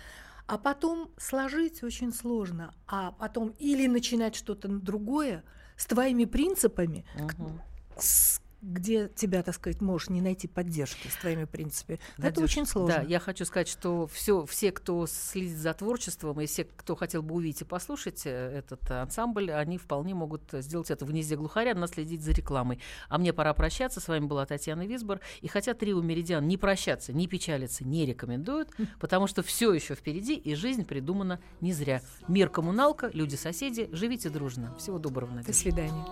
А 0.47 0.59
потом 0.59 1.11
сложить 1.19 1.83
очень 1.83 2.13
сложно, 2.13 2.73
а 2.87 3.11
потом 3.13 3.51
или 3.59 3.89
начинать 3.89 4.37
что-то 4.37 4.69
другое 4.69 5.43
с 5.77 5.87
твоими 5.87 6.25
принципами, 6.25 7.05
Мгм. 7.17 7.61
с- 7.99 8.41
где 8.63 9.09
тебя, 9.15 9.43
так 9.43 9.55
сказать, 9.55 9.81
можешь 9.81 10.09
не 10.09 10.21
найти 10.21 10.49
поддержки 10.49 11.09
с 11.09 11.17
твоими 11.17 11.45
принципами. 11.45 12.01
это 12.17 12.41
Надюш, 12.41 12.45
очень 12.45 12.67
сложно. 12.67 12.97
Да, 12.97 13.03
я 13.03 13.21
хочу 13.21 13.45
сказать, 13.45 13.69
что 13.69 14.07
все, 14.07 14.45
все, 14.47 14.73
кто 14.73 15.07
следит 15.07 15.57
за 15.57 15.75
творчеством, 15.75 16.41
и 16.41 16.47
все, 16.47 16.65
кто 16.65 16.97
хотел 16.97 17.23
бы 17.23 17.35
увидеть 17.35 17.63
и 17.63 17.65
послушать 17.65 18.23
э, 18.25 18.31
этот 18.31 18.91
ансамбль, 18.91 19.51
они 19.51 19.79
вполне 19.79 20.15
могут 20.15 20.43
сделать 20.53 20.91
это 20.91 21.05
в 21.05 21.11
гнезде 21.11 21.37
глухаря, 21.37 21.75
наследить 21.75 22.23
за 22.23 22.33
рекламой. 22.33 22.81
А 23.09 23.19
мне 23.19 23.33
пора 23.33 23.55
прощаться. 23.55 24.01
С 24.01 24.09
вами 24.09 24.27
была 24.27 24.47
Татьяна 24.47 24.87
Висбор. 24.87 25.21
И 25.41 25.49
хотя 25.49 25.75
трио 25.75 26.01
Меридиан 26.01 26.47
не 26.47 26.57
прощаться, 26.57 27.13
не 27.13 27.27
печалиться 27.29 27.85
не 27.85 28.07
рекомендуют, 28.07 28.71
потому 29.01 29.27
что 29.27 29.43
все 29.43 29.73
еще 29.73 29.95
впереди, 29.95 30.35
и 30.35 30.55
жизнь 30.55 30.85
придумана 30.85 31.41
не 31.61 31.73
зря. 31.73 32.01
Мир 32.29 32.49
коммуналка, 32.49 33.11
люди-соседи, 33.13 33.89
живите 33.93 34.31
дружно. 34.31 34.75
Всего 34.79 34.99
доброго, 34.99 35.31
До 35.31 35.37
Надюш. 35.37 35.57
свидания. 35.57 36.05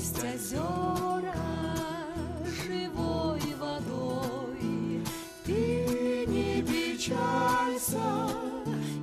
Есть 0.00 0.16
озера 0.16 1.34
живой 2.64 3.42
водой. 3.60 5.04
Ты 5.44 6.24
не 6.26 6.62
печалься 6.62 8.00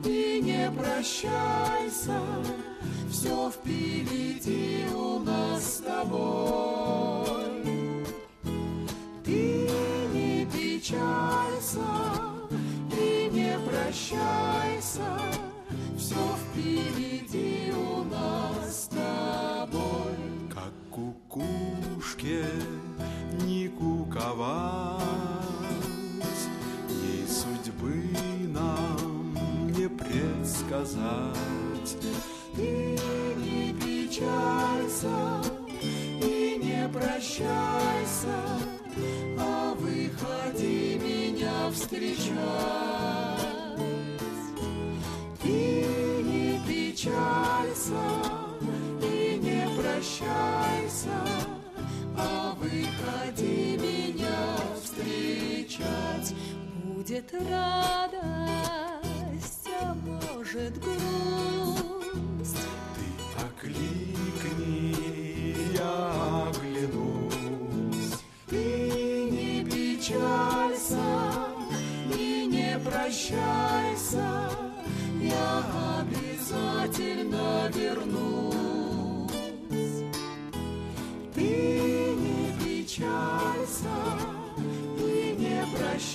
и 0.04 0.42
не 0.44 0.72
прощайся, 0.72 2.20
все 3.12 3.52
впереди 3.52 4.88
у 4.92 5.20
нас 5.20 5.76
с 5.76 5.78
тобой. 5.82 7.46
Ты 9.24 9.70
не 10.12 10.48
печалься 10.52 11.86
и 13.00 13.30
не 13.32 13.56
прощайся, 13.70 15.20
все 15.96 16.16
впереди 16.42 17.72
у 17.72 18.04
нас 18.04 18.86
с 18.86 18.88
тобой. 18.88 19.67
Кукушке 20.98 22.44
не 23.46 23.68
куковать, 23.68 25.04
Ей 26.90 27.28
судьбы 27.28 28.04
нам 28.48 29.36
не 29.68 29.88
предсказать. 29.88 31.38
Ты 32.56 32.98
не 33.38 33.74
печалься 33.74 35.44
прощайся, 36.90 38.38
а 39.40 39.74
выходи 39.76 41.00
меня 41.04 41.70
встречать. 41.72 42.38
Ты 45.42 45.86
не 46.24 46.60
печалься 46.68 47.94
и 47.94 47.94
не 48.26 48.47
прощайся, 49.98 51.18
а 52.16 52.56
выходи 52.60 53.78
меня 53.78 54.58
встречать. 54.84 56.36
Будет 56.84 57.34
радость, 57.34 58.10
а 59.82 59.96
может 59.96 60.78
грусть. 60.80 62.58
Ты 62.96 63.06
окликни, 63.44 64.96
я 65.76 66.46
оглянусь. 66.48 68.14
Ты 68.48 68.64
не 69.32 69.66
печалься 69.66 71.08
и 72.16 72.46
не 72.46 72.78
прощайся, 72.80 73.87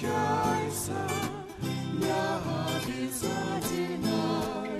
прощайся, 0.02 0.98
я 2.00 2.40
обязательно 2.76 4.18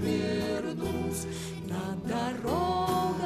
вернусь. 0.01 1.27
Над 1.69 1.99
дорогой 2.07 3.21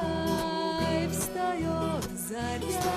встает 1.11 2.05
заря, 2.29 2.93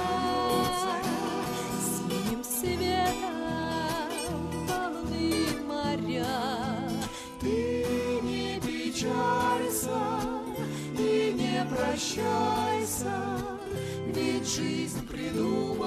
синим 1.82 2.44
светом 2.44 4.44
полны 4.68 5.32
моря. 5.66 6.38
Ты 7.40 7.86
не 8.22 8.60
печалься 8.60 10.02
и 10.98 11.34
не 11.34 11.66
прощайся, 11.66 13.18
ведь 14.08 14.48
жизнь 14.48 15.08
придумана 15.08 15.79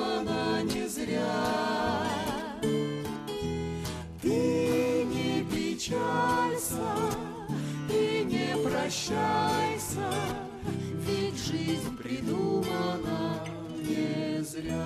прощайся, 9.13 10.13
ведь 11.07 11.45
жизнь 11.45 11.97
придумана 11.97 13.41
не 13.77 14.43
зря. 14.43 14.85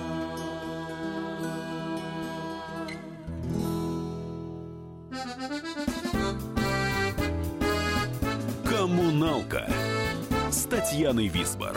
«Коммуналка» 8.65 9.69
с 10.51 10.63
Татьяной 10.63 11.27
Висбор. 11.27 11.75